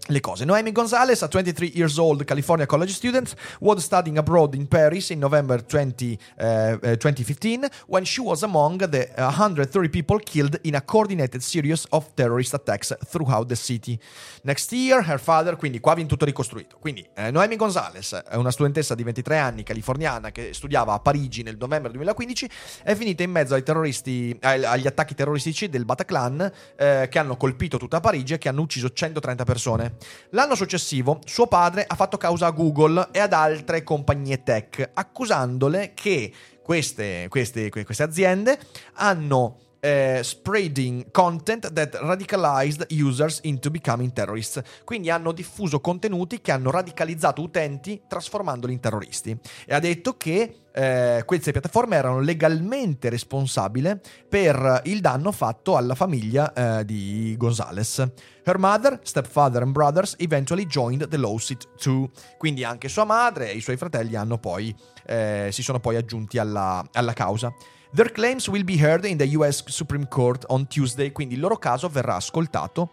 [0.08, 0.46] le cose.
[0.46, 5.20] Noemi Gonzalez, a 23 years old California college student, was studying abroad in Paris in
[5.20, 10.82] November 20, uh, uh, 2015 when she was among the 130 people killed in a
[10.82, 14.00] coordinated series of terrorist attacks throughout the city.
[14.44, 16.78] Next year, her father, quindi qua viene tutto ricostruito.
[16.80, 21.44] Quindi eh, Noemi Gonzalez è una studentessa di 23 anni californiana che studiava a Parigi
[21.44, 22.50] nel novembre 2015,
[22.84, 28.34] è finita in mezzo agli attacchi terroristici del Bataclan eh, che hanno colpito tutta Parigi
[28.34, 29.96] e che hanno ucciso 130 persone.
[30.32, 35.94] L'anno successivo suo padre ha fatto causa a Google e ad altre compagnie tech, accusandole
[35.94, 36.32] che
[36.62, 38.60] queste, queste- que- queste aziende
[38.96, 44.62] hanno eh, spreading content that radicalized users into becoming terrorists.
[44.84, 49.38] Quindi hanno diffuso contenuti che hanno radicalizzato utenti trasformandoli in terroristi.
[49.66, 53.98] E ha detto che eh, queste piattaforme erano legalmente responsabili
[54.28, 58.06] per il danno fatto alla famiglia eh, di Gonzales.
[58.44, 62.10] Her mother, stepfather and brothers eventually joined the lawsuit too.
[62.38, 66.38] Quindi anche sua madre e i suoi fratelli hanno poi, eh, si sono poi aggiunti
[66.38, 67.54] alla, alla causa.
[67.98, 71.58] Their claims will be heard in the US Supreme Court on Tuesday, quindi il loro
[71.58, 72.92] caso verrà ascoltato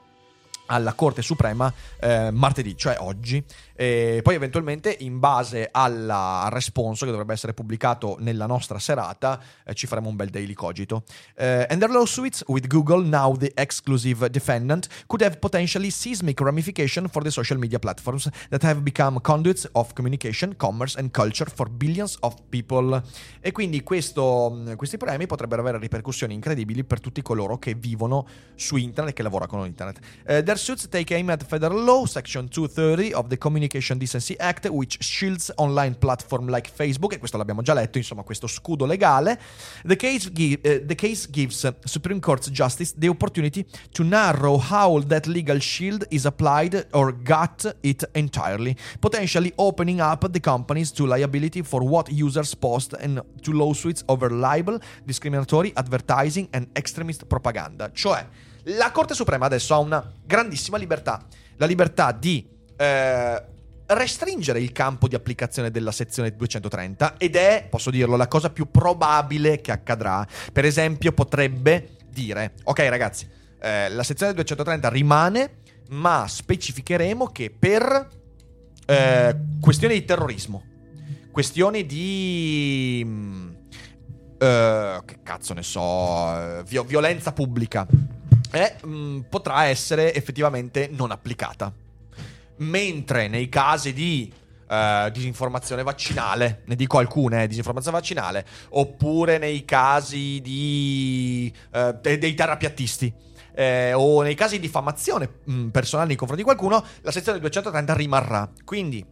[0.68, 3.44] alla Corte Suprema eh, martedì, cioè oggi.
[3.76, 9.40] E poi eventualmente in base alla- al responso che dovrebbe essere pubblicato nella nostra serata
[9.64, 11.02] eh, ci faremo un bel daily cogito.
[11.36, 17.08] Eh, and their lawsuits with Google, now the exclusive defendant, could have potentially seismic ramification
[17.08, 21.68] for the social media platforms that have become conduits of communication, commerce and culture for
[21.68, 23.02] billions of people.
[23.40, 28.76] E quindi questo- questi problemi potrebbero avere ripercussioni incredibili per tutti coloro che vivono su
[28.76, 29.98] internet e che lavorano con internet.
[30.26, 34.68] Eh, their suits take aim at federal law, section 230 of the Communication Decency Act,
[34.68, 39.40] which shields online platform like Facebook, e questo l'abbiamo già letto, insomma, questo scudo legale.
[39.84, 45.02] The case, gi- eh, the case gives Supreme Court Justice the opportunity to narrow how
[45.06, 51.06] that legal shield is applied or gut it entirely, potentially opening up the companies to
[51.06, 57.90] liability for what users post and to lawsuits over libel, discriminatory advertising and extremist propaganda.
[57.92, 58.26] Cioè,
[58.64, 62.46] la Corte Suprema adesso ha una grandissima libertà, la libertà di
[62.76, 63.42] eh,
[63.86, 68.70] restringere il campo di applicazione della sezione 230 ed è, posso dirlo, la cosa più
[68.70, 70.26] probabile che accadrà.
[70.52, 73.28] Per esempio, potrebbe dire, ok ragazzi,
[73.60, 75.56] eh, la sezione 230 rimane,
[75.90, 78.08] ma specificheremo che per
[78.86, 80.62] eh, questioni di terrorismo,
[81.30, 83.02] questioni di...
[83.04, 83.50] mm,
[84.38, 87.86] eh, che cazzo ne so, eh, vi- violenza pubblica,
[88.50, 91.72] eh, mm, potrà essere effettivamente non applicata.
[92.58, 94.32] Mentre nei casi di
[94.68, 102.34] eh, disinformazione vaccinale, ne dico alcune, eh, disinformazione vaccinale, oppure nei casi di, de- dei
[102.34, 103.12] terapiattisti,
[103.54, 107.94] eh, o nei casi di diffamazione mm, personale nei confronti di qualcuno, la sezione 230
[107.94, 108.50] rimarrà.
[108.64, 109.04] Quindi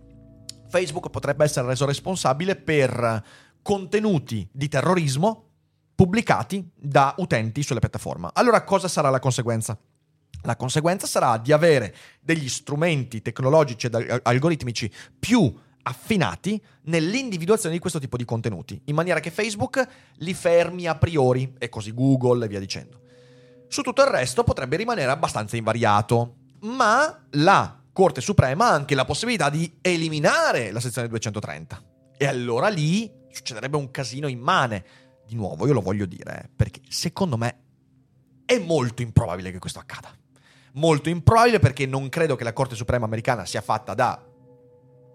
[0.68, 3.22] Facebook potrebbe essere reso responsabile per
[3.62, 5.48] contenuti di terrorismo
[5.94, 8.31] pubblicati da utenti sulla piattaforma.
[8.33, 9.78] Allora cosa sarà la conseguenza?
[10.42, 15.52] La conseguenza sarà di avere degli strumenti tecnologici ed al- algoritmici più
[15.85, 21.55] affinati nell'individuazione di questo tipo di contenuti, in maniera che Facebook li fermi a priori,
[21.59, 23.00] e così Google e via dicendo.
[23.68, 29.05] Su tutto il resto potrebbe rimanere abbastanza invariato, ma la Corte Suprema ha anche la
[29.05, 31.83] possibilità di eliminare la sezione 230.
[32.16, 34.85] E allora lì succederebbe un casino immane.
[35.26, 37.57] Di nuovo, io lo voglio dire, eh, perché secondo me
[38.44, 40.11] È molto improbabile che questo accada.
[40.74, 44.22] Molto improbabile perché non credo che la Corte Suprema americana sia fatta da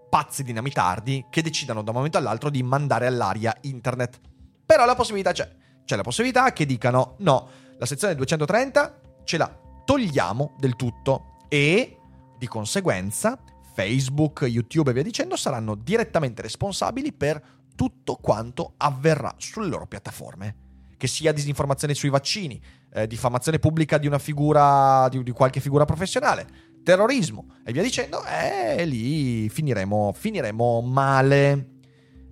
[0.08, 4.20] pazzi dinamitardi che decidano da un momento all'altro di mandare all'aria internet.
[4.64, 5.50] Però la possibilità c'è.
[5.84, 11.98] C'è la possibilità che dicano no, la sezione 230 ce la togliamo del tutto e
[12.36, 13.38] di conseguenza
[13.74, 17.40] Facebook, YouTube e via dicendo saranno direttamente responsabili per
[17.74, 20.66] tutto quanto avverrà sulle loro piattaforme.
[20.96, 22.60] Che sia disinformazione sui vaccini,
[22.92, 26.46] eh, diffamazione pubblica di una figura, di, di qualche figura professionale,
[26.82, 31.68] terrorismo e via dicendo, e lì finiremo, finiremo male.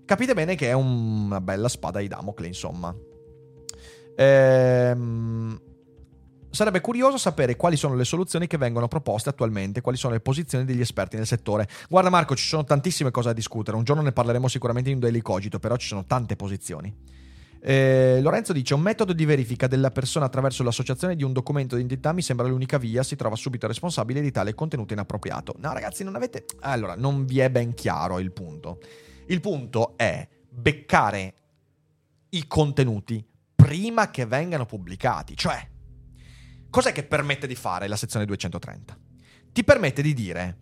[0.05, 2.95] Capite bene che è una bella spada di Damocle, insomma.
[4.17, 5.61] Ehm,
[6.57, 10.65] Sarebbe curioso sapere quali sono le soluzioni che vengono proposte attualmente, quali sono le posizioni
[10.65, 11.69] degli esperti nel settore.
[11.87, 15.03] Guarda Marco, ci sono tantissime cose da discutere, un giorno ne parleremo sicuramente in un
[15.03, 16.91] daily cogito, però ci sono tante posizioni.
[17.61, 21.83] Eh, Lorenzo dice: Un metodo di verifica della persona attraverso l'associazione di un documento di
[21.83, 23.03] identità mi sembra l'unica via.
[23.03, 25.55] Si trova subito responsabile di tale contenuto inappropriato.
[25.59, 26.45] No, ragazzi, non avete.
[26.61, 28.81] Allora, non vi è ben chiaro il punto.
[29.27, 31.35] Il punto è beccare
[32.31, 35.37] i contenuti prima che vengano pubblicati.
[35.37, 35.75] Cioè,
[36.77, 38.99] Cos'è che permette di fare la sezione 230?
[39.51, 40.59] Ti permette di dire,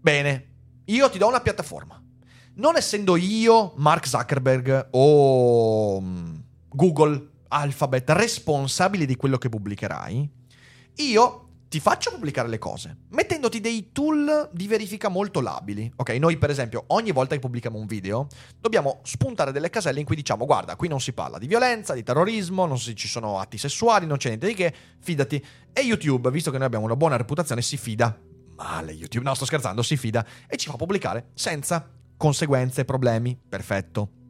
[0.00, 0.46] bene,
[0.86, 2.02] io ti do una piattaforma.
[2.54, 6.31] Non essendo io, Mark Zuckerberg o mm,
[6.72, 10.30] Google, Alphabet, responsabili di quello che pubblicherai,
[10.96, 15.90] io ti faccio pubblicare le cose, mettendoti dei tool di verifica molto labili.
[15.96, 18.26] Ok, noi per esempio ogni volta che pubblichiamo un video
[18.60, 22.02] dobbiamo spuntare delle caselle in cui diciamo guarda, qui non si parla di violenza, di
[22.02, 25.42] terrorismo, non si, ci sono atti sessuali, non c'è niente di che, fidati.
[25.72, 28.20] E YouTube, visto che noi abbiamo una buona reputazione, si fida.
[28.54, 33.34] Male YouTube, no sto scherzando, si fida e ci fa pubblicare senza conseguenze, problemi.
[33.48, 34.21] Perfetto.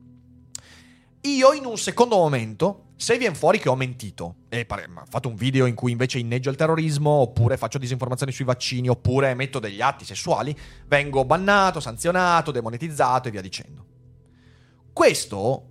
[1.22, 5.28] Io in un secondo momento se viene fuori che ho mentito e pare, ho fatto
[5.28, 9.58] un video in cui invece inneggio il terrorismo, oppure faccio disinformazioni sui vaccini, oppure metto
[9.58, 10.56] degli atti sessuali,
[10.86, 13.86] vengo bannato, sanzionato, demonetizzato e via dicendo.
[14.92, 15.66] Questo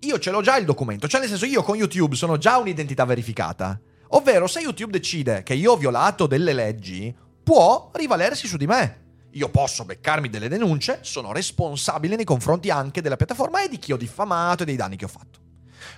[0.00, 3.04] io ce l'ho già il documento, cioè nel senso io con YouTube sono già un'identità
[3.04, 3.80] verificata.
[4.08, 9.09] Ovvero se YouTube decide che io ho violato delle leggi, può rivalersi su di me.
[9.32, 13.92] Io posso beccarmi delle denunce, sono responsabile nei confronti anche della piattaforma e di chi
[13.92, 15.38] ho diffamato e dei danni che ho fatto.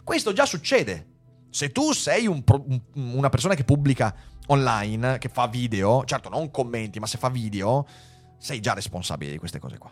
[0.04, 1.08] Questo già succede.
[1.50, 2.64] Se tu sei un pro,
[2.94, 4.14] una persona che pubblica
[4.46, 7.86] online, che fa video, certo non commenti, ma se fa video,
[8.38, 9.90] sei già responsabile di queste cose qua.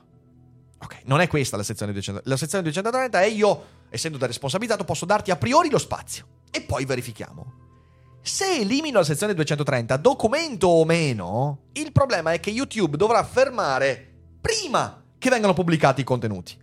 [0.82, 2.28] Ok, non è questa la sezione 230.
[2.30, 6.26] La sezione 230 è io, essendo da responsabilizzato, posso darti a priori lo spazio.
[6.50, 7.69] E poi verifichiamo.
[8.22, 14.06] Se elimino la sezione 230, documento o meno, il problema è che YouTube dovrà fermare
[14.40, 16.56] prima che vengano pubblicati i contenuti.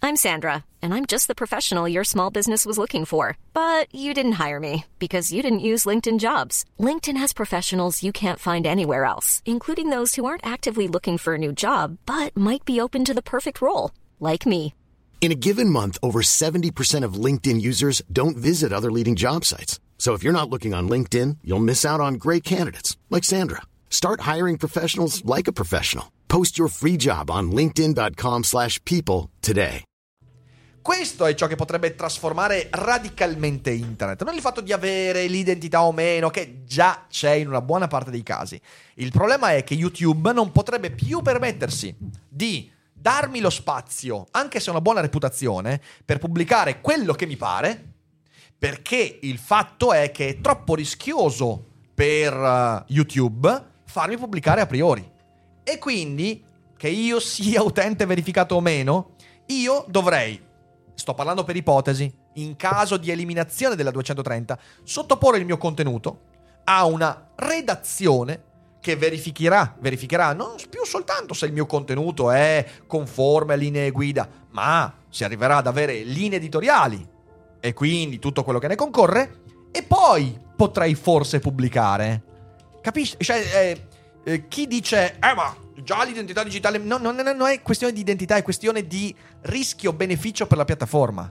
[0.00, 3.36] I'm Sandra, and I'm just the professional your small business was looking for.
[3.52, 6.64] But you didn't hire me because you didn't use LinkedIn jobs.
[6.78, 11.34] LinkedIn has professionals you can't find anywhere else, including those who aren't actively looking for
[11.34, 14.72] a new job but might be open to the perfect role, like me.
[15.20, 19.80] In a given month, over 70% of LinkedIn users don't visit other leading job sites.
[19.98, 23.60] So if you're not looking on LinkedIn, you'll miss out on great candidates like Sandra.
[23.90, 26.06] Start hiring professionals like a professional.
[26.26, 29.82] Post your free job on linkedin.com/people today.
[30.80, 35.92] Questo è ciò che potrebbe trasformare radicalmente internet, non il fatto di avere l'identità o
[35.92, 38.58] meno, che già c'è in una buona parte dei casi.
[38.94, 41.94] Il problema è che YouTube non potrebbe più permettersi
[42.26, 47.36] di darmi lo spazio, anche se ho una buona reputazione, per pubblicare quello che mi
[47.36, 47.87] pare,
[48.58, 55.08] perché il fatto è che è troppo rischioso per uh, YouTube farmi pubblicare a priori.
[55.62, 56.44] E quindi,
[56.76, 59.14] che io sia utente verificato o meno,
[59.46, 60.46] io dovrei
[60.98, 66.22] sto parlando per ipotesi, in caso di eliminazione della 230, sottoporre il mio contenuto
[66.64, 68.42] a una redazione
[68.80, 74.28] che verificherà, verificherà non più soltanto se il mio contenuto è conforme a linee guida,
[74.50, 77.16] ma si arriverà ad avere linee editoriali
[77.60, 82.22] e quindi tutto quello che ne concorre, e poi potrei forse pubblicare.
[82.80, 83.16] Capisci?
[83.18, 83.86] Cioè, eh,
[84.24, 86.78] eh, chi dice, eh ma già l'identità digitale.
[86.78, 91.30] No, no, no, non è questione di identità, è questione di rischio-beneficio per la piattaforma.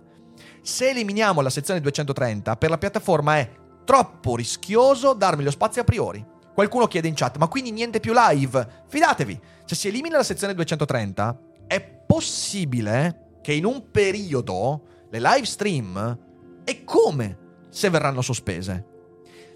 [0.61, 3.49] Se eliminiamo la sezione 230, per la piattaforma è
[3.85, 6.25] troppo rischioso darmi lo spazio a priori.
[6.53, 8.83] Qualcuno chiede in chat, ma quindi niente più live?
[8.87, 15.45] Fidatevi, se si elimina la sezione 230, è possibile che in un periodo le live
[15.45, 16.19] stream
[16.63, 17.37] è come
[17.69, 18.85] se verranno sospese.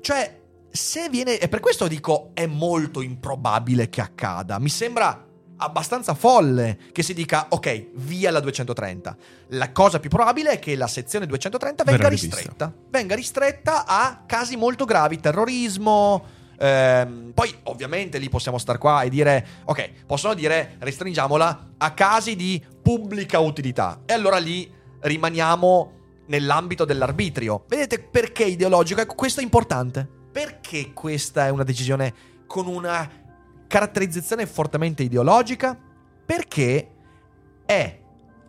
[0.02, 0.40] Cioè,
[0.70, 1.38] se viene...
[1.38, 4.60] E per questo dico è molto improbabile che accada.
[4.60, 5.28] Mi sembra
[5.58, 9.18] abbastanza folle che si dica ok, via la 230.
[9.50, 12.74] La cosa più probabile è che la sezione 230 venga ristretta.
[12.90, 16.26] Venga ristretta a casi molto gravi, terrorismo.
[16.58, 22.36] ehm, poi ovviamente lì possiamo star qua e dire ok, possono dire restringiamola a casi
[22.36, 24.02] di pubblica utilità.
[24.06, 27.66] E allora lì rimaniamo nell'ambito dell'arbitrio.
[27.68, 29.02] Vedete perché ideologico?
[29.02, 30.08] Ecco, questo è importante.
[30.32, 32.14] Perché questa è una decisione
[32.48, 33.10] con una
[33.68, 35.78] caratterizzazione fortemente ideologica?
[36.26, 36.92] Perché
[37.66, 38.00] è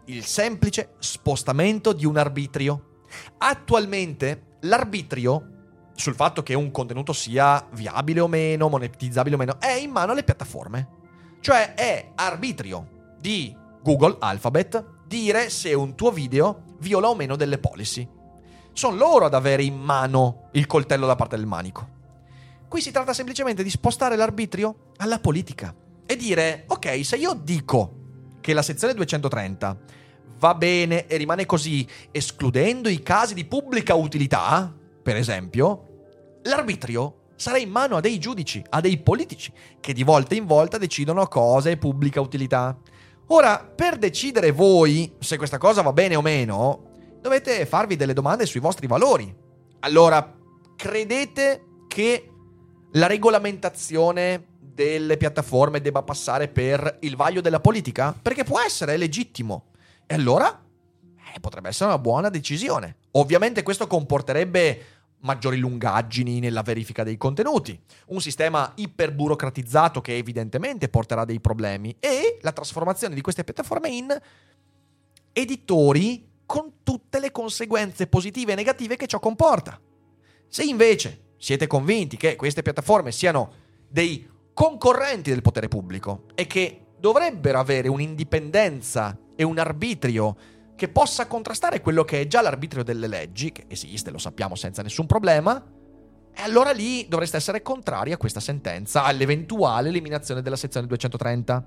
[0.07, 3.01] il semplice spostamento di un arbitrio.
[3.39, 5.49] Attualmente l'arbitrio
[5.95, 10.13] sul fatto che un contenuto sia viabile o meno, monetizzabile o meno, è in mano
[10.13, 11.01] alle piattaforme.
[11.41, 17.59] Cioè è arbitrio di Google Alphabet dire se un tuo video viola o meno delle
[17.59, 18.09] policy.
[18.73, 22.01] Sono loro ad avere in mano il coltello da parte del manico.
[22.67, 25.75] Qui si tratta semplicemente di spostare l'arbitrio alla politica
[26.07, 27.97] e dire, ok, se io dico
[28.41, 29.79] che la sezione 230
[30.39, 37.59] va bene e rimane così, escludendo i casi di pubblica utilità, per esempio, l'arbitrio sarà
[37.59, 41.77] in mano a dei giudici, a dei politici, che di volta in volta decidono cose
[41.77, 42.79] pubblica utilità.
[43.29, 48.47] Ora, per decidere voi se questa cosa va bene o meno, dovete farvi delle domande
[48.47, 49.35] sui vostri valori.
[49.81, 50.37] Allora,
[50.77, 52.31] credete che
[52.93, 58.15] la regolamentazione delle piattaforme debba passare per il vaglio della politica?
[58.21, 59.71] Perché può essere legittimo.
[60.07, 60.63] E allora
[61.35, 62.97] eh, potrebbe essere una buona decisione.
[63.13, 64.92] Ovviamente questo comporterebbe
[65.23, 72.39] maggiori lungaggini nella verifica dei contenuti, un sistema iperburocratizzato che evidentemente porterà dei problemi e
[72.41, 74.21] la trasformazione di queste piattaforme in
[75.33, 79.81] editori con tutte le conseguenze positive e negative che ciò comporta.
[80.49, 83.53] Se invece siete convinti che queste piattaforme siano
[83.89, 90.37] dei concorrenti del potere pubblico e che dovrebbero avere un'indipendenza e un arbitrio
[90.75, 94.83] che possa contrastare quello che è già l'arbitrio delle leggi, che esiste, lo sappiamo senza
[94.83, 95.63] nessun problema,
[96.35, 101.67] e allora lì dovreste essere contrari a questa sentenza, all'eventuale eliminazione della sezione 230.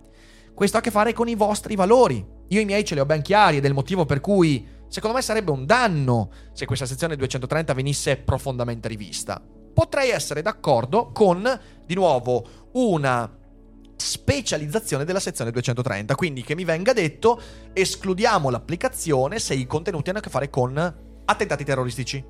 [0.53, 2.25] Questo ha a che fare con i vostri valori.
[2.47, 5.15] Io i miei ce li ho ben chiari ed è il motivo per cui secondo
[5.15, 9.41] me sarebbe un danno se questa sezione 230 venisse profondamente rivista.
[9.73, 13.29] Potrei essere d'accordo con, di nuovo, una
[13.95, 17.39] specializzazione della sezione 230, quindi che mi venga detto
[17.73, 22.23] escludiamo l'applicazione se i contenuti hanno a che fare con attentati terroristici.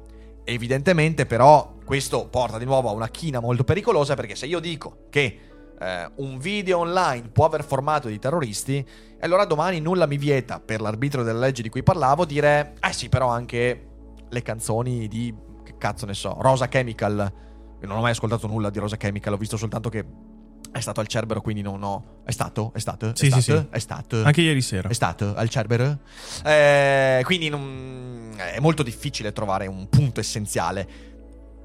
[0.43, 5.05] Evidentemente però questo porta di nuovo a una china molto pericolosa perché se io dico
[5.09, 5.39] che
[5.79, 8.85] eh, un video online può aver formato di terroristi,
[9.21, 13.09] allora domani nulla mi vieta, per l'arbitro della legge di cui parlavo, dire eh sì
[13.09, 13.87] però anche
[14.29, 17.33] le canzoni di, che cazzo ne so, Rosa Chemical.
[17.81, 20.05] Io non ho mai ascoltato nulla di Rosa Chemical, ho visto soltanto che
[20.71, 22.21] è stato al Cerbero, quindi non ho...
[22.25, 22.71] È stato?
[22.73, 23.09] È stato?
[23.09, 23.41] È Sì, stato?
[23.41, 23.65] sì, sì.
[23.69, 24.23] È stato?
[24.23, 24.89] Anche ieri sera.
[24.89, 25.99] È stato al Cerbero?
[26.43, 31.13] Eh, quindi non- è molto difficile trovare un punto essenziale.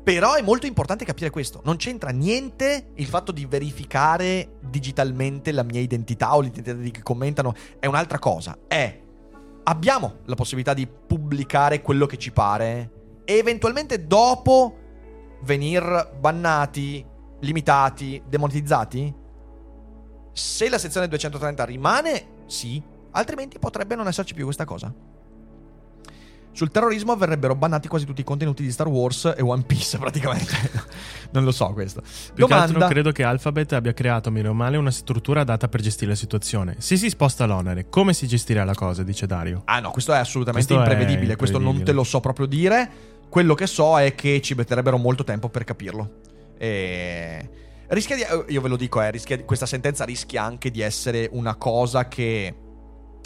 [0.02, 1.60] Però è molto importante capire questo.
[1.64, 7.02] Non c'entra niente il fatto di verificare digitalmente la mia identità o l'identità di chi
[7.02, 7.54] commentano.
[7.78, 8.56] È un'altra cosa.
[8.66, 8.98] È
[9.64, 12.90] abbiamo la possibilità di pubblicare quello che ci pare
[13.24, 14.76] e eventualmente dopo
[15.42, 17.04] venir bannati,
[17.40, 19.14] limitati, demonetizzati?
[20.32, 22.82] Se la sezione 230 rimane, sì,
[23.12, 24.92] altrimenti potrebbe non esserci più questa cosa.
[26.52, 30.52] Sul terrorismo verrebbero bannati quasi tutti i contenuti di Star Wars e One Piece, praticamente.
[31.30, 32.02] non lo so questo.
[32.34, 32.92] Più che altro Domanda.
[32.92, 36.74] credo che Alphabet abbia creato, meno male, una struttura adatta per gestire la situazione.
[36.78, 39.62] Se si sposta l'onere, come si gestirà la cosa, dice Dario.
[39.66, 41.96] Ah no, questo è assolutamente Questo è imprevedibile, questo non te imprevedibile.
[41.96, 42.90] lo so proprio dire.
[43.28, 46.10] Quello che so è che ci metterebbero molto tempo per capirlo.
[46.62, 47.50] E...
[47.88, 48.22] Rischia di...
[48.22, 52.06] eh, Io ve lo dico, eh, rischia questa sentenza rischia anche di essere una cosa
[52.06, 52.54] che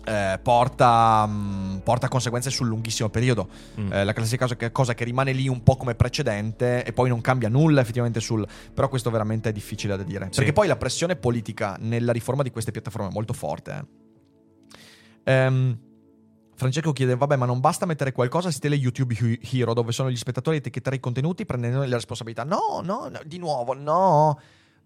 [0.07, 3.49] eh, porta, mm, porta conseguenze sul lunghissimo periodo.
[3.81, 3.93] Mm.
[3.93, 7.09] Eh, la classica cosa che, cosa che rimane lì un po' come precedente e poi
[7.09, 8.47] non cambia nulla effettivamente sul...
[8.73, 10.27] Però questo veramente è difficile da dire.
[10.31, 10.37] Sì.
[10.39, 13.87] Perché poi la pressione politica nella riforma di queste piattaforme è molto forte.
[15.25, 15.33] eh.
[15.33, 15.79] Ehm,
[16.57, 19.17] Francesco chiede, vabbè, ma non basta mettere qualcosa stile YouTube
[19.51, 22.45] Hero, dove sono gli spettatori a etichettare i contenuti prendendone le responsabilità.
[22.45, 24.39] No, no, no, di nuovo, no.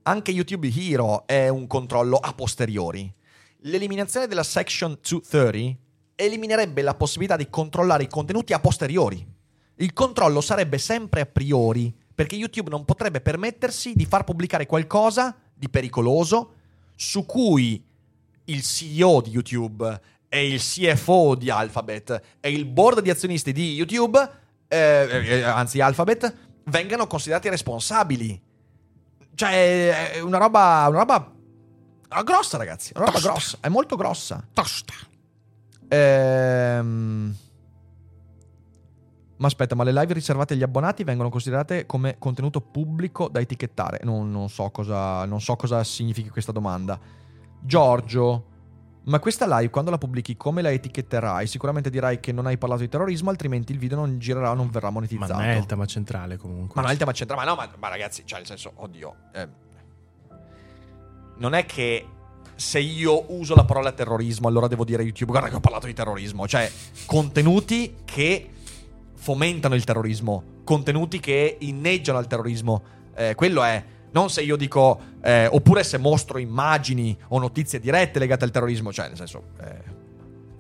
[0.03, 3.13] Anche YouTube Hero è un controllo a posteriori.
[3.63, 5.79] L'eliminazione della Section 230
[6.15, 9.27] eliminerebbe la possibilità di controllare i contenuti a posteriori.
[9.77, 15.37] Il controllo sarebbe sempre a priori, perché YouTube non potrebbe permettersi di far pubblicare qualcosa
[15.55, 16.55] di pericoloso
[16.97, 17.85] su cui
[18.45, 23.75] il CEO di YouTube e il CFO di Alphabet e il board di azionisti di
[23.75, 24.19] YouTube,
[24.69, 28.41] eh, eh, anzi Alphabet, vengano considerati responsabili.
[29.35, 31.33] Cioè, è una roba, una roba
[32.25, 32.93] grossa, ragazzi.
[32.95, 33.31] Roba Tosta.
[33.31, 33.59] grossa.
[33.61, 34.47] È molto grossa.
[34.53, 34.95] Tosta.
[35.89, 37.37] Ehm...
[39.39, 44.01] Ma aspetta, ma le live riservate agli abbonati vengono considerate come contenuto pubblico da etichettare?
[44.03, 46.99] Non, non so, cosa, non so cosa significhi questa domanda.
[47.61, 48.45] Giorgio,
[49.09, 51.47] ma questa live quando la pubblichi come la etichetterai?
[51.47, 54.89] Sicuramente dirai che non hai parlato di terrorismo, altrimenti il video non girerà, non verrà
[54.89, 55.33] Ma monetizzato.
[55.33, 56.75] non è il tema centrale comunque.
[56.75, 59.15] Ma non è il tema centrale, ma no, ma, ma ragazzi, cioè, nel senso, oddio.
[59.33, 59.49] eh,
[61.39, 62.07] non è che
[62.55, 65.87] se io uso la parola terrorismo, allora devo dire a YouTube, guarda che ho parlato
[65.87, 66.47] di terrorismo.
[66.47, 66.71] Cioè,
[67.07, 68.51] contenuti che
[69.15, 72.83] fomentano il terrorismo, contenuti che inneggiano al terrorismo.
[73.15, 73.85] Eh, quello è.
[74.13, 78.93] Non se io dico, eh, oppure se mostro immagini o notizie dirette legate al terrorismo,
[78.93, 79.97] cioè, nel senso, eh,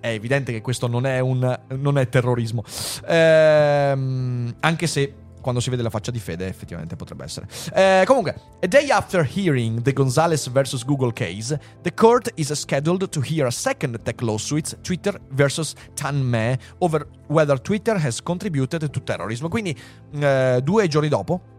[0.00, 2.62] è evidente che questo non è, un, non è terrorismo.
[3.06, 7.46] Ehm, anche se quando si vede la faccia di Fede, effettivamente potrebbe essere.
[7.72, 10.84] Eh, comunque, a day after hearing the Gonzalez vs.
[10.84, 15.74] Google case, the court is scheduled to hear a second tech lawsuit, Twitter vs.
[15.94, 19.48] Tan Me, over whether Twitter has contributed to terrorism.
[19.48, 19.74] Quindi,
[20.20, 21.56] eh, due giorni dopo.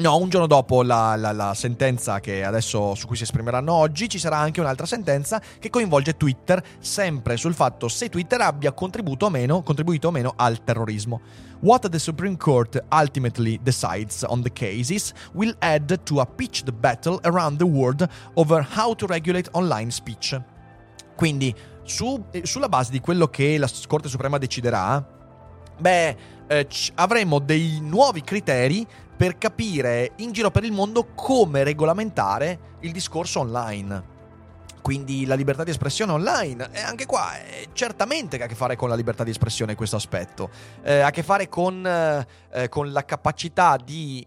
[0.00, 4.20] No, un giorno dopo la, la- la sentenza adesso su cui si esprimeranno oggi, ci
[4.20, 9.28] sarà anche un'altra sentenza che coinvolge Twitter, sempre sul fatto se Twitter abbia contribuito o
[9.30, 11.20] meno, contribuito o meno al terrorismo.
[11.62, 17.18] What the Supreme Court ultimately decides on the cases will add to a pitched battle
[17.24, 20.40] around the world over how to regulate online speech.
[21.16, 25.04] Quindi, su- eh, sulla base di quello che la Corte Suprema deciderà,
[25.76, 28.86] beh, eh, avremo dei nuovi criteri
[29.18, 34.16] per capire in giro per il mondo come regolamentare il discorso online.
[34.80, 38.54] Quindi la libertà di espressione online, e anche qua eh, certamente che ha a che
[38.54, 40.50] fare con la libertà di espressione questo aspetto,
[40.82, 44.24] Eh, ha a che fare con, eh, eh, con la capacità di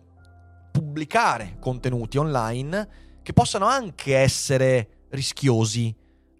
[0.71, 5.95] pubblicare contenuti online che possano anche essere rischiosi,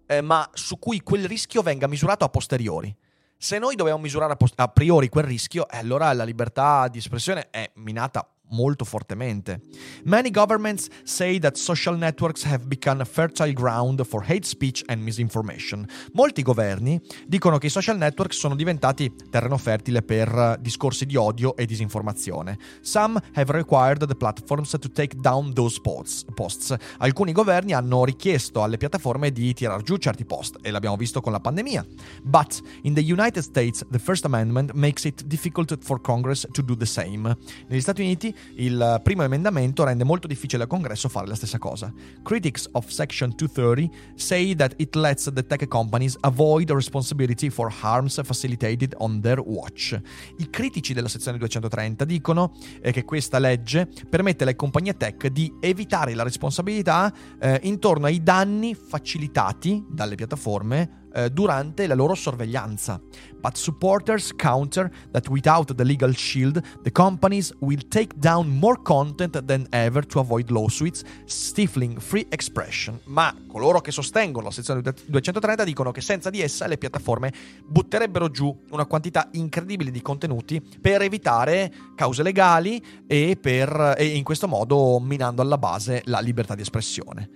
[0.06, 2.94] eh, ma su cui quel rischio venga misurato a posteriori.
[3.38, 6.98] Se noi dobbiamo misurare a, pos- a priori quel rischio, eh, allora la libertà di
[6.98, 9.60] espressione è minata molto fortemente.
[10.04, 15.02] Many governments say that social networks have become a fertile ground for hate speech and
[15.02, 15.86] misinformation.
[16.12, 21.16] Molti governi dicono che i social network sono diventati terreno fertile per eh, discorsi di
[21.16, 22.58] odio e disinformazione.
[22.80, 26.76] Some have required the platforms to take down those posts.
[26.98, 31.32] Alcuni governi hanno richiesto alle piattaforme di tirar giù certi post e l'abbiamo visto con
[31.32, 31.84] la pandemia.
[32.22, 36.76] But in the United States the First Amendment makes it difficult for Congress to do
[36.76, 37.36] the same.
[37.68, 41.92] Negli Stati Uniti il primo emendamento rende molto difficile al Congresso fare la stessa cosa.
[42.22, 48.20] Critics of Section 230 say that it lets the tech companies avoid responsibility for harms
[48.22, 49.98] facilitated on their watch.
[50.38, 55.52] I critici della sezione 230 dicono eh, che questa legge permette alle compagnie tech di
[55.60, 63.00] evitare la responsabilità eh, intorno ai danni facilitati dalle piattaforme eh, durante la loro sorveglianza.
[63.40, 69.42] But supporters counter that without the legal shield, the companies will take down more content
[69.44, 73.00] than ever to avoid lawsuits, stifling free expression.
[73.04, 77.32] Ma coloro che sostengono la sezione 230 dicono che senza di essa le piattaforme
[77.66, 84.22] butterebbero giù una quantità incredibile di contenuti per evitare cause legali e, per, e in
[84.22, 87.28] questo modo minando alla base la libertà di espressione.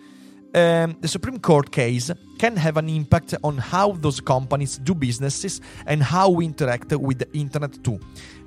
[0.53, 5.61] Um, the Supreme Court case can have an impact on how those companies do businesses
[5.84, 7.99] and how we interact with the internet too.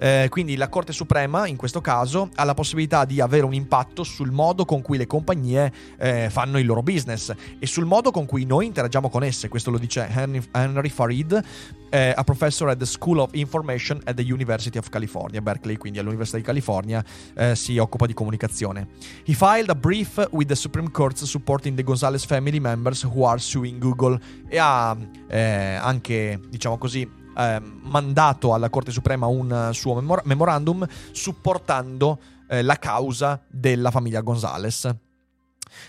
[0.02, 4.04] Eh, quindi la Corte Suprema, in questo caso, ha la possibilità di avere un impatto
[4.04, 8.26] sul modo con cui le compagnie eh, fanno il loro business e sul modo con
[8.26, 9.50] cui noi interagiamo con esse.
[9.50, 11.44] Questo lo dice Henry, Henry Farid,
[11.90, 16.00] eh, a professor at the School of Information at the University of California, Berkeley, quindi
[16.00, 17.04] all'Università di California,
[17.36, 18.88] eh, si occupa di comunicazione.
[19.26, 23.40] He filed a brief with the Supreme Court supporting the Gonzalez family members who are
[23.40, 24.96] suing Google e ha
[25.28, 32.62] eh, anche, diciamo così, eh, mandato alla Corte Suprema un suo memor- memorandum supportando eh,
[32.62, 34.94] la causa della famiglia Gonzalez.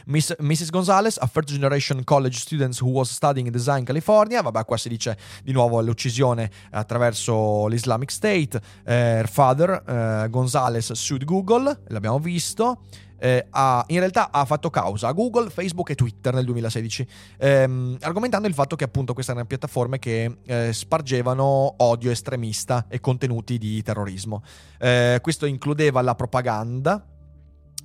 [0.06, 0.70] Miss, Mrs.
[0.70, 4.42] Gonzalez, a first generation college student who was studying design in California.
[4.42, 8.60] Vabbè, qua si dice di nuovo l'uccisione attraverso l'Islamic State.
[8.84, 12.82] Eh, her father, eh, Gonzalez, sued Google, l'abbiamo visto.
[13.20, 17.06] Eh, ha, in realtà ha fatto causa a Google, Facebook e Twitter nel 2016,
[17.38, 23.00] ehm, argomentando il fatto che appunto queste erano piattaforme che eh, spargevano odio estremista e
[23.00, 24.42] contenuti di terrorismo.
[24.78, 27.04] Eh, questo includeva la propaganda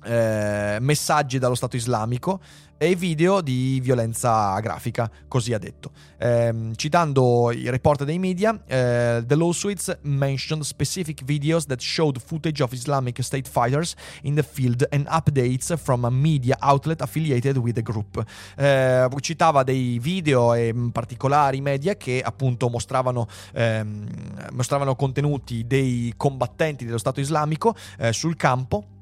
[0.04, 2.40] eh, messaggi dallo Stato islamico
[2.78, 5.92] e video di violenza grafica, così ha detto.
[6.18, 12.62] Eh, citando i report dei media, eh, the lawsuits mentioned specific videos that showed footage
[12.62, 17.74] of Islamic State fighters in the field and updates from a media outlet affiliated with
[17.74, 18.22] the group.
[18.56, 24.06] Eh, citava dei video e particolari media che appunto mostravano, ehm,
[24.52, 28.95] mostravano contenuti dei combattenti dello Stato islamico eh, sul campo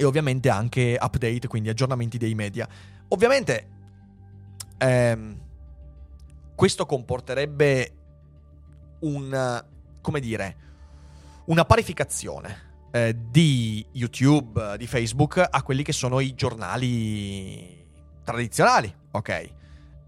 [0.00, 2.68] e ovviamente anche update, quindi aggiornamenti dei media.
[3.08, 3.66] Ovviamente
[4.78, 5.36] ehm,
[6.54, 7.92] questo comporterebbe
[9.00, 9.64] un,
[10.00, 10.56] come dire,
[11.46, 17.84] una parificazione eh, di YouTube, di Facebook a quelli che sono i giornali
[18.22, 19.28] tradizionali, ok?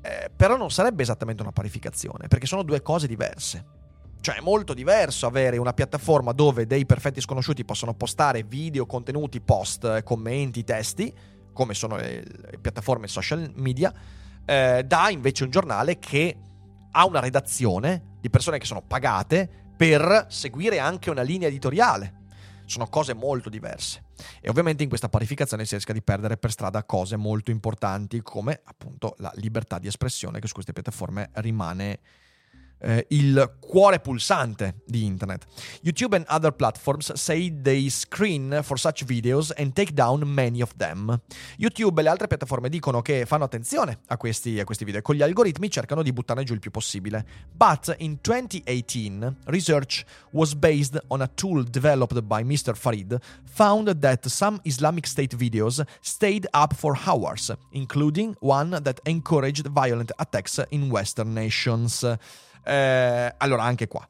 [0.02, 3.78] Eh, però non sarebbe esattamente una parificazione, perché sono due cose diverse.
[4.20, 9.40] Cioè è molto diverso avere una piattaforma dove dei perfetti sconosciuti possono postare video, contenuti,
[9.40, 11.12] post, commenti, testi,
[11.52, 13.92] come sono le, le piattaforme social media,
[14.44, 16.36] eh, da invece un giornale che
[16.92, 22.18] ha una redazione di persone che sono pagate per seguire anche una linea editoriale.
[22.66, 24.04] Sono cose molto diverse.
[24.40, 28.60] E ovviamente in questa parificazione si rischia di perdere per strada cose molto importanti come
[28.64, 32.00] appunto la libertà di espressione che su queste piattaforme rimane
[32.80, 35.46] eh, il cuore pulsante di internet.
[35.82, 40.74] YouTube and other platforms say they screen for such videos and take down many of
[40.76, 41.20] them.
[41.56, 45.02] YouTube e le altre piattaforme dicono che fanno attenzione a questi, a questi video e
[45.02, 47.24] con gli algoritmi cercano di buttarne giù il più possibile.
[47.52, 52.74] But in 2018, research was based on a tool developed by Mr.
[52.74, 59.66] Farid found that some Islamic State videos stayed up for hours, including one that encouraged
[59.68, 62.04] violent attacks in Western nations.
[62.70, 64.06] Eh, allora, anche qua.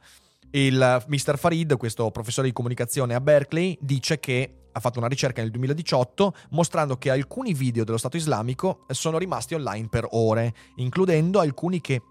[0.51, 1.39] Il Mr.
[1.39, 6.35] Farid, questo professore di comunicazione a Berkeley, dice che ha fatto una ricerca nel 2018
[6.51, 12.03] mostrando che alcuni video dello Stato islamico sono rimasti online per ore, includendo alcuni che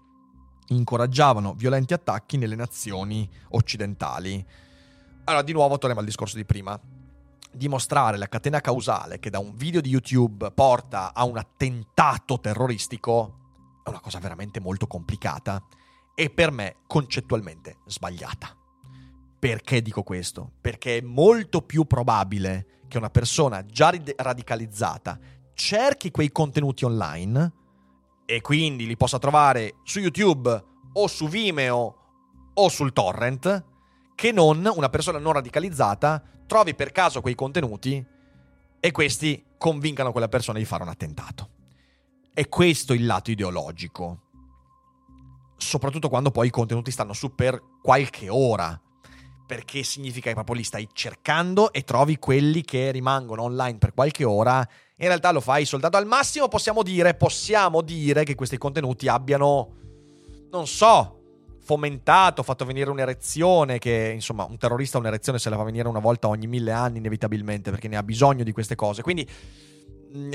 [0.68, 4.44] incoraggiavano violenti attacchi nelle nazioni occidentali.
[5.24, 6.78] Allora, di nuovo torniamo al discorso di prima.
[7.52, 13.36] Dimostrare la catena causale che da un video di YouTube porta a un attentato terroristico
[13.84, 15.62] è una cosa veramente molto complicata
[16.20, 18.54] e per me concettualmente sbagliata.
[19.38, 20.52] Perché dico questo?
[20.60, 25.18] Perché è molto più probabile che una persona già radicalizzata
[25.54, 27.52] cerchi quei contenuti online
[28.26, 31.96] e quindi li possa trovare su YouTube o su Vimeo
[32.52, 33.64] o sul torrent
[34.14, 38.04] che non una persona non radicalizzata trovi per caso quei contenuti
[38.78, 41.48] e questi convincano quella persona di fare un attentato.
[42.34, 44.28] È questo il lato ideologico
[45.60, 48.80] soprattutto quando poi i contenuti stanno su per qualche ora.
[49.46, 54.24] Perché significa che proprio li stai cercando e trovi quelli che rimangono online per qualche
[54.24, 54.58] ora.
[54.96, 56.46] In realtà lo fai soltanto al massimo.
[56.46, 59.74] Possiamo dire, possiamo dire che questi contenuti abbiano,
[60.52, 61.18] non so,
[61.58, 63.78] fomentato, fatto venire un'erezione.
[63.78, 67.70] Che insomma, un terrorista un'erezione se la fa venire una volta ogni mille anni, inevitabilmente,
[67.70, 69.02] perché ne ha bisogno di queste cose.
[69.02, 69.28] Quindi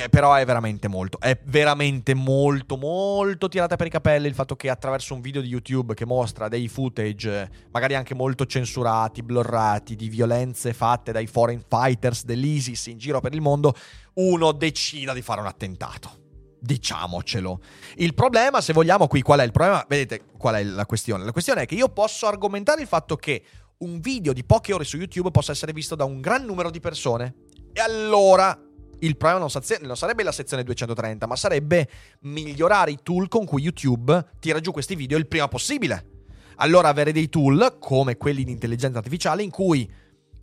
[0.10, 4.70] però è veramente molto, è veramente molto, molto tirata per i capelli il fatto che
[4.70, 10.08] attraverso un video di YouTube che mostra dei footage, magari anche molto censurati, blurrati, di
[10.08, 13.76] violenze fatte dai foreign fighters dell'ISIS in giro per il mondo,
[14.16, 16.24] uno decida di fare un attentato.
[16.60, 17.60] Diciamocelo.
[17.98, 19.86] Il problema, se vogliamo, qui qual è il problema?
[19.88, 21.26] Vedete qual è la questione?
[21.26, 23.44] La questione è che io posso argomentare il fatto che
[23.80, 26.80] un video di poche ore su YouTube possa essere visto da un gran numero di
[26.80, 27.36] persone.
[27.74, 28.58] E allora
[29.00, 31.90] il problema non, sazia- non, sarebbe la sezione 230, ma sarebbe
[32.22, 36.14] migliorare i tool con cui YouTube tira giù questi video il prima possibile.
[36.58, 39.90] Allora avere dei tool come quelli di intelligenza artificiale in cui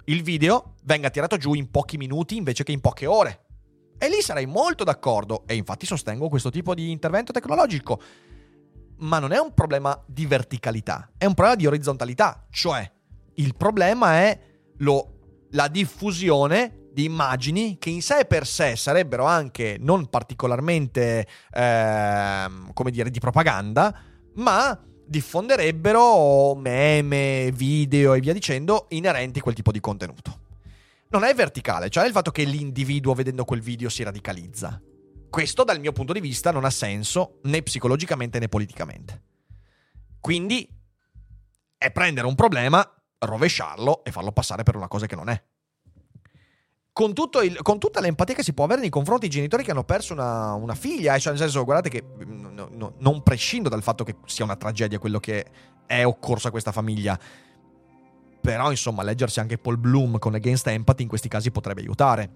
[0.07, 3.45] il video venga tirato giù in pochi minuti invece che in poche ore.
[3.99, 8.01] E lì sarei molto d'accordo e infatti sostengo questo tipo di intervento tecnologico.
[8.99, 12.89] Ma non è un problema di verticalità, è un problema di orizzontalità, cioè
[13.35, 14.39] il problema è
[14.79, 22.47] lo, la diffusione di immagini che in sé per sé sarebbero anche non particolarmente, eh,
[22.73, 23.95] come dire, di propaganda,
[24.35, 30.41] ma diffonderebbero meme, video e via dicendo inerenti a quel tipo di contenuto.
[31.09, 34.81] Non è verticale, cioè il fatto che l'individuo vedendo quel video si radicalizza.
[35.29, 39.23] Questo dal mio punto di vista non ha senso né psicologicamente né politicamente.
[40.21, 40.69] Quindi
[41.77, 42.87] è prendere un problema,
[43.19, 45.43] rovesciarlo e farlo passare per una cosa che non è
[46.93, 47.13] con,
[47.43, 50.13] il, con, tutta l'empatia che si può avere nei confronti dei genitori che hanno perso
[50.13, 54.05] una, una figlia, eh, cioè nel senso, guardate che no, no, non prescindo dal fatto
[54.05, 55.47] che sia una tragedia quello che
[55.87, 57.19] è occorso a questa famiglia,
[58.41, 62.31] però insomma leggersi anche Paul Bloom con Against Empathy in questi casi potrebbe aiutare.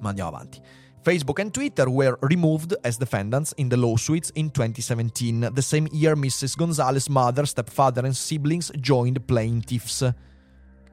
[0.00, 0.60] Ma andiamo avanti.
[1.02, 5.50] Facebook and Twitter were removed as defendants in the lawsuits in 2017.
[5.52, 6.56] The same year, Mrs.
[6.56, 10.02] Gonzalez' mother, stepfather, and siblings joined plaintiffs.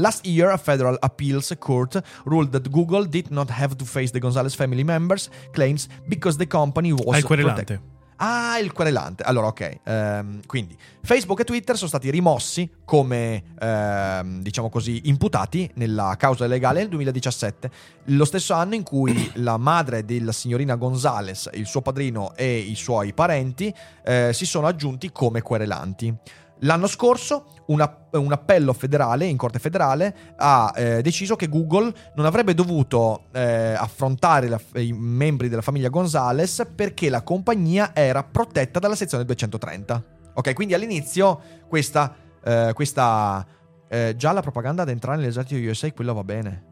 [0.00, 4.18] Last year, a federal appeals court ruled that Google did not have to face the
[4.18, 7.64] Gonzalez family members' claims because the company was Ah, il querelante.
[7.64, 7.88] protect-
[8.22, 9.22] Ah, il querelante.
[9.22, 9.78] Allora, ok.
[9.84, 16.46] Ehm, quindi Facebook e Twitter sono stati rimossi come, ehm, diciamo così, imputati nella causa
[16.46, 17.70] legale nel 2017,
[18.04, 22.74] lo stesso anno in cui la madre della signorina Gonzalez, il suo padrino e i
[22.74, 23.72] suoi parenti
[24.04, 26.14] eh, si sono aggiunti come querelanti.
[26.60, 31.92] L'anno scorso un, app- un appello federale in Corte federale ha eh, deciso che Google
[32.16, 38.22] non avrebbe dovuto eh, affrontare la- i membri della famiglia Gonzales perché la compagnia era
[38.22, 40.04] protetta dalla sezione 230.
[40.34, 43.46] Ok, quindi all'inizio questa, eh, questa
[43.88, 46.64] eh, già la propaganda ad entrare nell'esercito USA, quello va bene.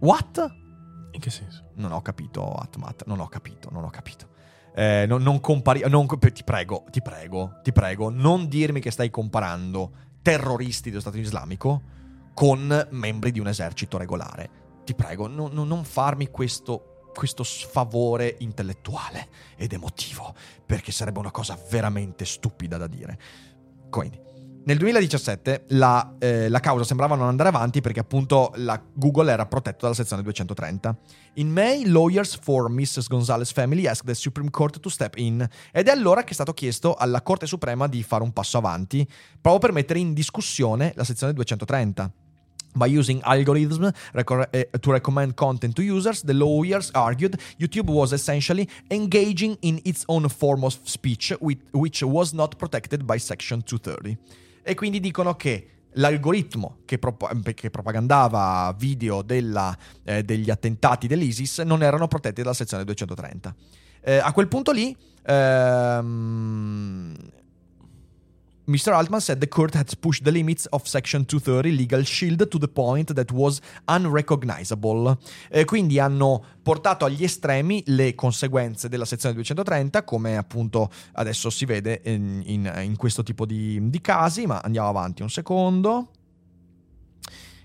[0.00, 0.54] What?
[1.12, 1.70] In che senso?
[1.76, 4.32] Non ho capito, Atmat, non ho capito, non ho capito.
[4.76, 8.90] Eh, non, non compari- non co- ti prego, ti prego, ti prego, non dirmi che
[8.90, 11.82] stai comparando terroristi dello Stato islamico
[12.34, 14.62] con membri di un esercito regolare.
[14.84, 20.34] Ti prego, non- non- non farmi questo, questo sfavore intellettuale ed emotivo,
[20.66, 23.18] perché sarebbe una cosa veramente stupida da dire.
[23.90, 24.20] Quindi,
[24.66, 28.52] nel 2017 la, eh, la causa sembrava non andare avanti perché appunto
[28.94, 30.96] Google era protetto dalla sezione 230.
[31.34, 33.08] In May, lawyers for Mrs.
[33.08, 36.54] Gonzalez family asked the Supreme Court to step in ed è allora che è stato
[36.54, 39.06] chiesto alla Corte Suprema di fare un passo avanti
[39.38, 42.10] proprio per mettere in discussione la sezione 230.
[42.76, 43.92] By using algorithms
[44.50, 50.04] eh, to recommend content to users, the lawyers argued YouTube was essentially engaging in its
[50.06, 54.16] own form of speech, which was not protected by Section 230.
[54.64, 61.58] E quindi dicono che l'algoritmo che, propo- che propagandava video della, eh, degli attentati dell'ISIS
[61.58, 63.54] non erano protetti dalla sezione 230.
[64.00, 67.14] Eh, a quel punto lì, ehm,
[68.66, 68.92] Mr.
[68.94, 72.68] Altman said the court had pushed the limits of Section 230 legal shield to the
[72.68, 75.18] point that was unrecognizable.
[75.50, 81.66] Eh, quindi hanno portato agli estremi le conseguenze della sezione 230, come appunto adesso si
[81.66, 86.08] vede in, in- in questo tipo di, di casi, ma andiamo avanti un secondo.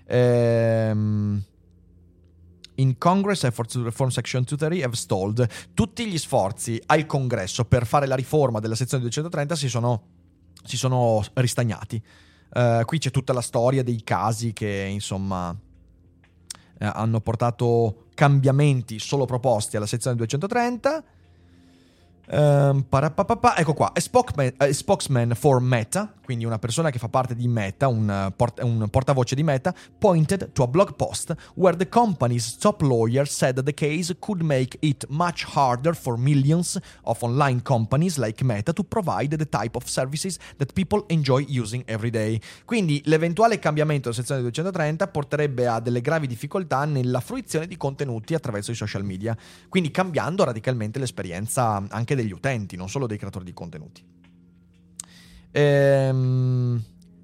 [0.06, 1.42] Ehm.
[2.74, 5.46] In Congress, efforts to reform Section 230 have stalled.
[5.74, 10.02] Tutti gli sforzi al Congresso per fare la riforma della sezione 230 si sono,
[10.64, 12.02] si sono ristagnati.
[12.52, 15.56] Eh, qui c'è tutta la storia dei casi che, insomma,
[16.78, 21.04] eh, hanno portato cambiamenti solo proposti alla sezione 230.
[22.32, 27.34] Ehm, parapapapa, ecco qua, a spokesman, spokesman for Meta, quindi una persona che fa parte
[27.34, 31.76] di Meta, un, eh, port- un portavoce di Meta, pointed to a blog post where
[31.76, 37.20] the company's top lawyer said the case could make it much harder for millions of
[37.24, 42.10] online companies like Meta to provide the type of services that people enjoy using every
[42.10, 42.40] day.
[42.64, 48.34] Quindi l'eventuale cambiamento della sezione 230 porterebbe a delle gravi difficoltà nella fruizione di contenuti
[48.34, 49.36] attraverso i social media,
[49.68, 54.18] quindi cambiando radicalmente l'esperienza anche degli utenti, non solo dei creatori di contenuti.
[55.52, 56.82] Ehm,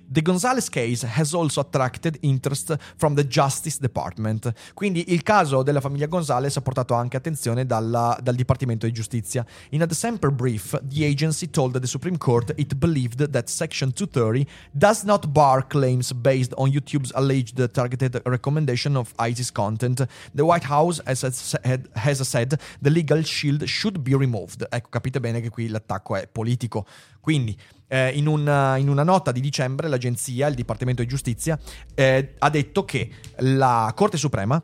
[0.08, 4.52] The Gonzales case has also attracted interest from the Justice Department.
[4.72, 9.44] Quindi il caso della famiglia Gonzales ha portato anche attenzione dalla- dal Dipartimento di Giustizia.
[9.70, 14.46] In a December brief, the agency told the Supreme Court it believed that Section 230
[14.70, 20.06] does not bar claims based on YouTube's alleged targeted recommendation of ISIS content.
[20.32, 24.64] The White House has, has said the legal shield should be removed.
[24.70, 26.86] Ecco, capite bene che qui l'attacco è politico.
[27.26, 27.58] Quindi,
[27.88, 31.58] eh, in, una, in una nota di dicembre, l'agenzia, il Dipartimento di Giustizia,
[31.92, 34.62] eh, ha detto che la Corte Suprema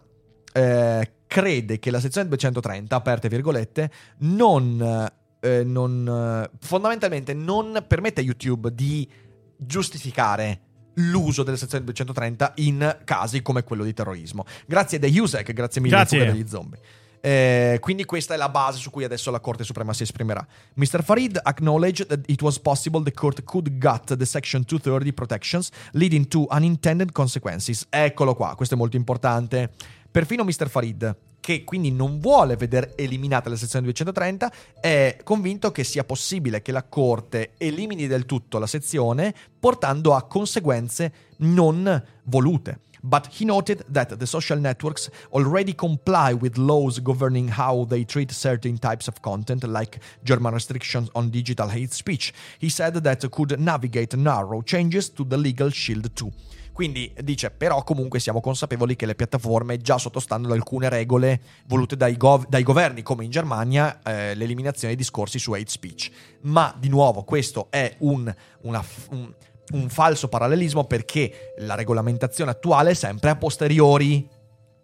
[0.52, 5.10] eh, crede che la sezione 230, aperte virgolette, non,
[5.40, 9.10] eh, non, fondamentalmente non permette a YouTube di
[9.56, 10.60] giustificare
[10.94, 14.44] l'uso della sezione 230 in casi come quello di terrorismo.
[14.66, 16.26] Grazie a Usec, grazie mille Grazie.
[16.26, 16.78] degli zombie.
[17.24, 20.44] Eh, quindi questa è la base su cui adesso la Corte Suprema si esprimerà.
[20.74, 21.04] Mr.
[21.04, 26.26] Farid acknowledged that it was possible the court could gut the Section 230 protections, leading
[26.26, 27.86] to unintended consequences.
[27.88, 29.70] Eccolo qua, questo è molto importante.
[30.10, 30.68] Perfino Mr.
[30.68, 36.60] Farid, che quindi non vuole vedere eliminata la sezione 230, è convinto che sia possibile
[36.60, 42.80] che la Corte elimini del tutto la sezione portando a conseguenze non volute.
[43.03, 48.30] But he noted that the social networks already comply with laws governing how they treat
[48.30, 52.32] certain types of content, like German restrictions on digital hate speech.
[52.59, 56.32] He said that could navigate narrow changes to the legal shield too.
[56.72, 61.96] Quindi dice, però comunque siamo consapevoli che le piattaforme già sottostanno ad alcune regole volute
[61.96, 66.11] dai, gov- dai governi, come in Germania eh, l'eliminazione dei discorsi su hate speech.
[66.42, 69.32] Ma di nuovo questo è un, una, un,
[69.72, 74.28] un falso parallelismo perché la regolamentazione attuale è sempre a posteriori.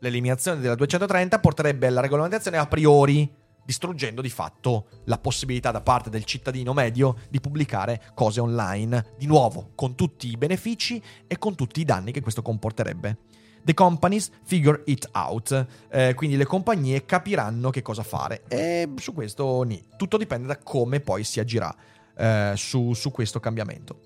[0.00, 3.30] L'eliminazione della 230 porterebbe alla regolamentazione a priori
[3.68, 9.26] distruggendo di fatto la possibilità da parte del cittadino medio di pubblicare cose online, di
[9.26, 13.18] nuovo, con tutti i benefici e con tutti i danni che questo comporterebbe.
[13.62, 19.12] The companies figure it out, eh, quindi le compagnie capiranno che cosa fare e su
[19.12, 19.84] questo ni.
[19.98, 21.74] Tutto dipende da come poi si agirà
[22.18, 24.00] eh, su, su, questo cambiamento.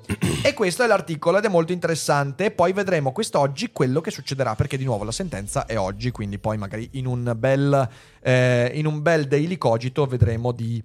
[0.45, 2.51] e questo è l'articolo ed è molto interessante.
[2.51, 6.59] Poi vedremo quest'oggi quello che succederà, perché di nuovo la sentenza è oggi, quindi poi
[6.59, 7.89] magari in un bel,
[8.21, 10.83] eh, in un bel daily cogito vedremo di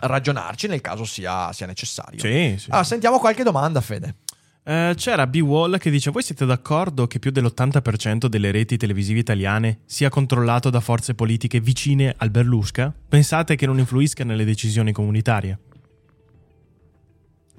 [0.00, 2.18] ragionarci nel caso sia, sia necessario.
[2.18, 2.70] Sì, sì.
[2.70, 4.14] Ah, sentiamo qualche domanda, Fede.
[4.64, 9.80] Uh, c'era B-Wall che dice: Voi siete d'accordo che più dell'80% delle reti televisive italiane
[9.86, 12.92] sia controllato da forze politiche vicine al Berlusca?
[13.08, 15.58] Pensate che non influisca nelle decisioni comunitarie?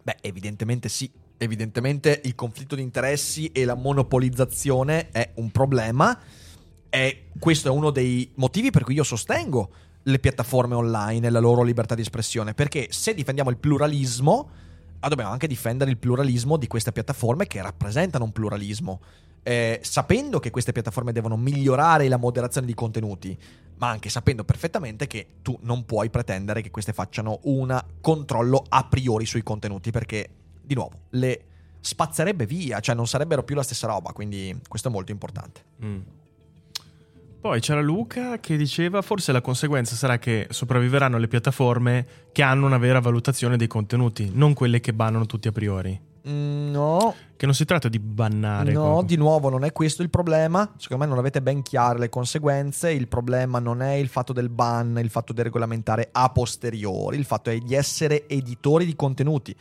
[0.09, 1.11] Beh, evidentemente sì.
[1.37, 6.17] Evidentemente il conflitto di interessi e la monopolizzazione è un problema.
[6.89, 9.69] E questo è uno dei motivi per cui io sostengo
[10.01, 12.55] le piattaforme online e la loro libertà di espressione.
[12.55, 14.49] Perché se difendiamo il pluralismo,
[14.99, 18.99] ah, dobbiamo anche difendere il pluralismo di queste piattaforme che rappresentano un pluralismo.
[19.43, 23.37] Eh, sapendo che queste piattaforme devono migliorare la moderazione di contenuti,
[23.79, 28.85] ma anche sapendo perfettamente che tu non puoi pretendere che queste facciano un controllo a
[28.85, 30.29] priori sui contenuti, perché,
[30.61, 31.43] di nuovo, le
[31.79, 35.63] spazzerebbe via, cioè non sarebbero più la stessa roba, quindi questo è molto importante.
[35.83, 35.99] Mm.
[37.39, 42.65] Poi c'era Luca che diceva forse la conseguenza sarà che sopravviveranno le piattaforme che hanno
[42.65, 46.07] una vera valutazione dei contenuti, non quelle che bannano tutti a priori.
[46.27, 47.15] Mm, no.
[47.35, 48.71] Che non si tratta di bannare.
[48.71, 49.05] No, qualcosa.
[49.05, 50.73] di nuovo non è questo il problema.
[50.77, 52.91] Secondo me non avete ben chiare le conseguenze.
[52.91, 57.25] Il problema non è il fatto del ban, il fatto di regolamentare a posteriori, il
[57.25, 59.55] fatto è di essere editori di contenuti.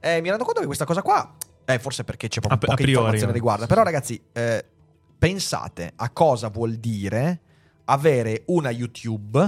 [0.00, 1.34] Eh, mi rendo conto che questa cosa qua,
[1.64, 3.66] eh, forse perché c'è proprio a, poca a priori, informazione riguardo.
[3.66, 4.64] Però ragazzi, eh,
[5.18, 7.40] pensate a cosa vuol dire
[7.84, 9.38] avere una YouTube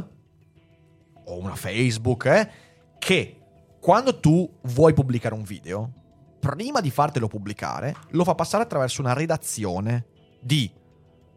[1.25, 2.51] o una Facebook eh,
[2.99, 3.37] che
[3.81, 5.93] quando tu vuoi pubblicare un video
[6.41, 10.07] prima di fartelo pubblicare, lo fa passare attraverso una redazione
[10.41, 10.71] di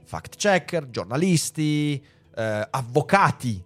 [0.06, 2.04] fact checker, giornalisti,
[2.36, 3.64] eh, avvocati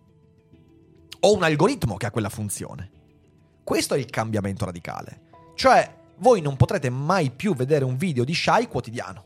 [1.20, 2.92] o un algoritmo che ha quella funzione.
[3.64, 5.22] Questo è il cambiamento radicale.
[5.56, 9.26] Cioè, voi non potrete mai più vedere un video di Shai quotidiano.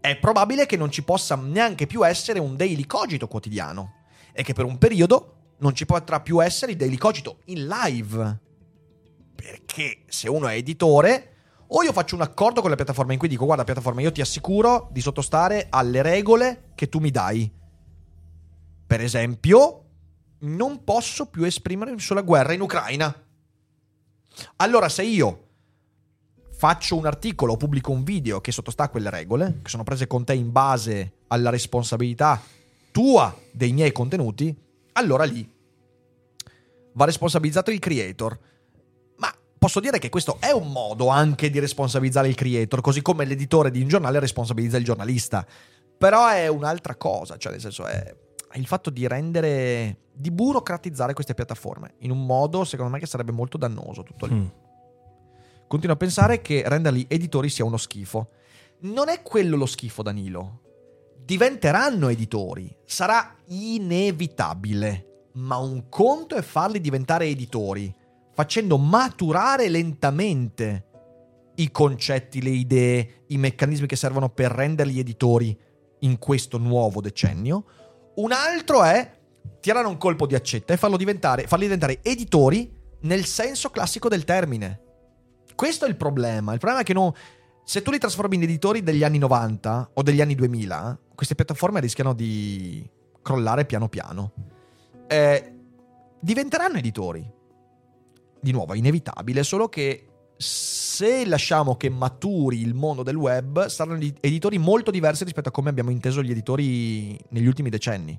[0.00, 4.52] È probabile che non ci possa neanche più essere un daily cogito quotidiano e che
[4.52, 8.40] per un periodo non ci potrà più essere il daily cogito in live.
[9.44, 11.32] Perché se uno è editore,
[11.66, 14.22] o io faccio un accordo con la piattaforma in cui dico, guarda piattaforma, io ti
[14.22, 17.52] assicuro di sottostare alle regole che tu mi dai.
[18.86, 19.84] Per esempio,
[20.38, 23.14] non posso più esprimermi sulla guerra in Ucraina.
[24.56, 25.48] Allora, se io
[26.56, 30.06] faccio un articolo o pubblico un video che sottostà a quelle regole, che sono prese
[30.06, 32.40] con te in base alla responsabilità
[32.90, 34.56] tua dei miei contenuti,
[34.92, 35.46] allora lì
[36.94, 38.38] va responsabilizzato il creator
[39.64, 43.70] posso dire che questo è un modo anche di responsabilizzare il creator, così come l'editore
[43.70, 45.46] di un giornale responsabilizza il giornalista.
[45.96, 48.14] Però è un'altra cosa, cioè nel senso è
[48.56, 53.32] il fatto di rendere, di burocratizzare queste piattaforme in un modo secondo me che sarebbe
[53.32, 54.34] molto dannoso tutto lì.
[54.34, 54.46] Mm.
[55.66, 58.32] Continuo a pensare che renderli editori sia uno schifo.
[58.80, 60.60] Non è quello lo schifo, Danilo.
[61.24, 65.28] Diventeranno editori, sarà inevitabile.
[65.36, 68.02] Ma un conto è farli diventare editori
[68.34, 70.86] facendo maturare lentamente
[71.56, 75.56] i concetti, le idee, i meccanismi che servono per renderli editori
[76.00, 77.64] in questo nuovo decennio.
[78.16, 79.18] Un altro è
[79.60, 82.72] tirare un colpo di accetta e farlo diventare, farli diventare editori
[83.02, 84.80] nel senso classico del termine.
[85.54, 86.52] Questo è il problema.
[86.52, 87.12] Il problema è che non,
[87.64, 91.80] se tu li trasformi in editori degli anni 90 o degli anni 2000, queste piattaforme
[91.80, 92.88] rischiano di
[93.22, 94.32] crollare piano piano.
[95.06, 95.52] Eh,
[96.18, 97.33] diventeranno editori
[98.44, 103.96] di nuovo è inevitabile, solo che se lasciamo che maturi il mondo del web, saranno
[103.96, 108.18] edi- editori molto diversi rispetto a come abbiamo inteso gli editori negli ultimi decenni.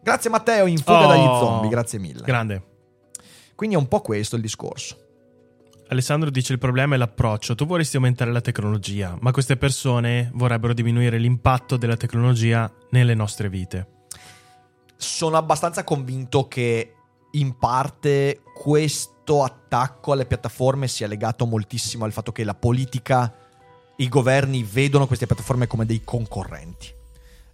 [0.00, 2.22] Grazie Matteo, in fuga Oh, dagli zombie, grazie mille.
[2.24, 2.62] Grande.
[3.54, 4.96] Quindi è un po' questo il discorso.
[5.88, 7.54] Alessandro dice il problema è l'approccio.
[7.54, 13.48] Tu vorresti aumentare la tecnologia, ma queste persone vorrebbero diminuire l'impatto della tecnologia nelle nostre
[13.48, 13.86] vite.
[14.96, 16.92] Sono abbastanza convinto che
[17.32, 23.34] in parte questo attacco alle piattaforme sia legato moltissimo al fatto che la politica,
[23.96, 26.94] i governi vedono queste piattaforme come dei concorrenti.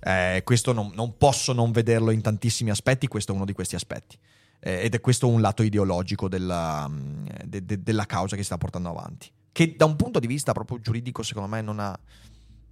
[0.01, 3.75] Eh, questo non, non posso non vederlo in tantissimi aspetti, questo è uno di questi
[3.75, 4.19] aspetti.
[4.61, 8.47] Eh, ed è questo un lato ideologico della, mm, de- de- della causa che si
[8.47, 9.31] sta portando avanti.
[9.51, 11.99] Che da un punto di vista proprio giuridico, secondo me, non ha,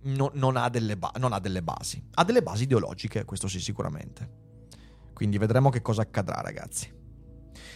[0.02, 2.02] no- non ha delle ba- non ha delle basi.
[2.14, 4.51] Ha delle basi ideologiche, questo sì, sicuramente.
[5.12, 7.00] Quindi vedremo che cosa accadrà, ragazzi.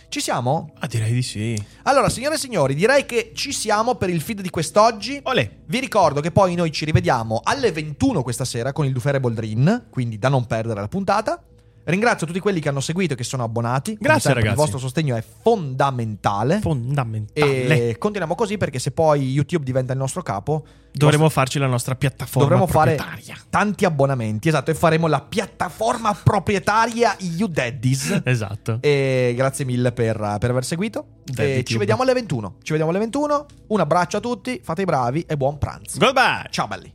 [0.08, 0.72] Ci siamo?
[0.78, 1.60] Ah, direi di sì.
[1.82, 5.20] Allora, signore e signori, direi che ci siamo per il feed di quest'oggi.
[5.24, 5.50] Olè.
[5.66, 9.86] Vi ricordo che poi noi ci rivediamo alle 21 questa sera con il Dufere Boldrin,
[9.90, 11.42] quindi da non perdere la puntata.
[11.86, 13.96] Ringrazio tutti quelli che hanno seguito e che sono abbonati.
[13.98, 14.58] Grazie, sempre, ragazzi.
[14.58, 16.60] Il vostro sostegno è fondamentale.
[16.60, 17.90] Fondamentale.
[17.90, 20.64] e continuiamo così perché se poi YouTube diventa il nostro capo,
[20.96, 22.98] Dovremmo farci la nostra piattaforma dovremo fare
[23.50, 24.48] tanti abbonamenti.
[24.48, 28.22] Esatto, e faremo la piattaforma proprietaria YouDaddies.
[28.24, 28.78] Esatto.
[28.80, 31.06] E grazie mille per, per aver seguito.
[31.24, 32.56] Daddy E ci vediamo alle 21.
[32.62, 33.46] Ci vediamo alle 21.
[33.68, 35.98] Un abbraccio a tutti, fate i bravi e buon pranzo.
[35.98, 36.46] Goodbye.
[36.50, 36.94] Ciao belli.